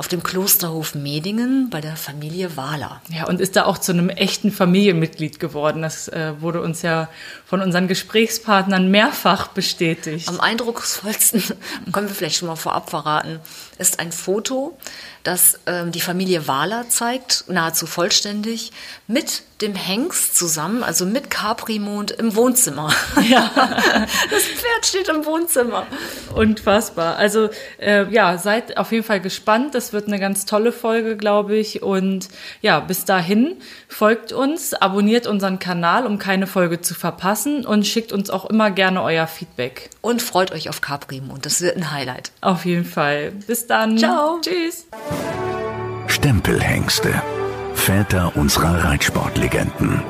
auf 0.00 0.08
dem 0.08 0.22
Klosterhof 0.22 0.94
Medingen 0.94 1.68
bei 1.68 1.82
der 1.82 1.94
Familie 1.94 2.56
Wahler. 2.56 3.02
Ja, 3.10 3.26
und 3.26 3.38
ist 3.38 3.54
da 3.54 3.66
auch 3.66 3.76
zu 3.76 3.92
einem 3.92 4.08
echten 4.08 4.50
Familienmitglied 4.50 5.38
geworden. 5.38 5.82
Das 5.82 6.08
äh, 6.08 6.32
wurde 6.40 6.62
uns 6.62 6.80
ja 6.80 7.10
von 7.44 7.60
unseren 7.60 7.86
Gesprächspartnern 7.86 8.90
mehrfach 8.90 9.48
bestätigt. 9.48 10.26
Am 10.26 10.40
eindrucksvollsten, 10.40 11.42
können 11.92 12.08
wir 12.08 12.14
vielleicht 12.14 12.36
schon 12.36 12.48
mal 12.48 12.56
vorab 12.56 12.88
verraten, 12.88 13.40
ist 13.80 13.98
ein 13.98 14.12
Foto, 14.12 14.76
das 15.24 15.58
ähm, 15.66 15.92
die 15.92 16.00
Familie 16.00 16.46
Wahler 16.46 16.88
zeigt, 16.88 17.44
nahezu 17.48 17.86
vollständig, 17.86 18.72
mit 19.06 19.42
dem 19.60 19.74
Hengst 19.74 20.36
zusammen, 20.36 20.82
also 20.82 21.04
mit 21.04 21.30
Caprimond 21.30 22.10
im 22.12 22.34
Wohnzimmer. 22.34 22.92
Ja. 23.28 23.50
Das 24.30 24.44
Pferd 24.44 24.86
steht 24.86 25.08
im 25.08 25.24
Wohnzimmer. 25.24 25.86
Unfassbar. 26.34 27.16
Also 27.16 27.50
äh, 27.78 28.10
ja, 28.12 28.38
seid 28.38 28.76
auf 28.76 28.92
jeden 28.92 29.04
Fall 29.04 29.20
gespannt. 29.20 29.74
Das 29.74 29.92
wird 29.92 30.06
eine 30.06 30.18
ganz 30.18 30.46
tolle 30.46 30.72
Folge, 30.72 31.16
glaube 31.16 31.56
ich. 31.56 31.82
Und 31.82 32.28
ja, 32.60 32.80
bis 32.80 33.04
dahin 33.04 33.56
folgt 33.88 34.32
uns, 34.32 34.74
abonniert 34.74 35.26
unseren 35.26 35.58
Kanal, 35.58 36.06
um 36.06 36.18
keine 36.18 36.46
Folge 36.46 36.80
zu 36.80 36.94
verpassen 36.94 37.66
und 37.66 37.86
schickt 37.86 38.12
uns 38.12 38.30
auch 38.30 38.46
immer 38.46 38.70
gerne 38.70 39.02
euer 39.02 39.26
Feedback. 39.26 39.90
Und 40.00 40.22
freut 40.22 40.52
euch 40.52 40.68
auf 40.68 40.80
Caprimond, 40.80 41.44
das 41.44 41.60
wird 41.60 41.76
ein 41.76 41.90
Highlight. 41.90 42.32
Auf 42.40 42.64
jeden 42.64 42.84
Fall. 42.84 43.32
Bis 43.46 43.66
dann. 43.70 43.96
Ciao. 43.96 44.40
Tschüss. 44.40 44.86
Stempelhengste. 46.08 47.22
Väter 47.74 48.32
unserer 48.36 48.84
Reitsportlegenden. 48.84 50.02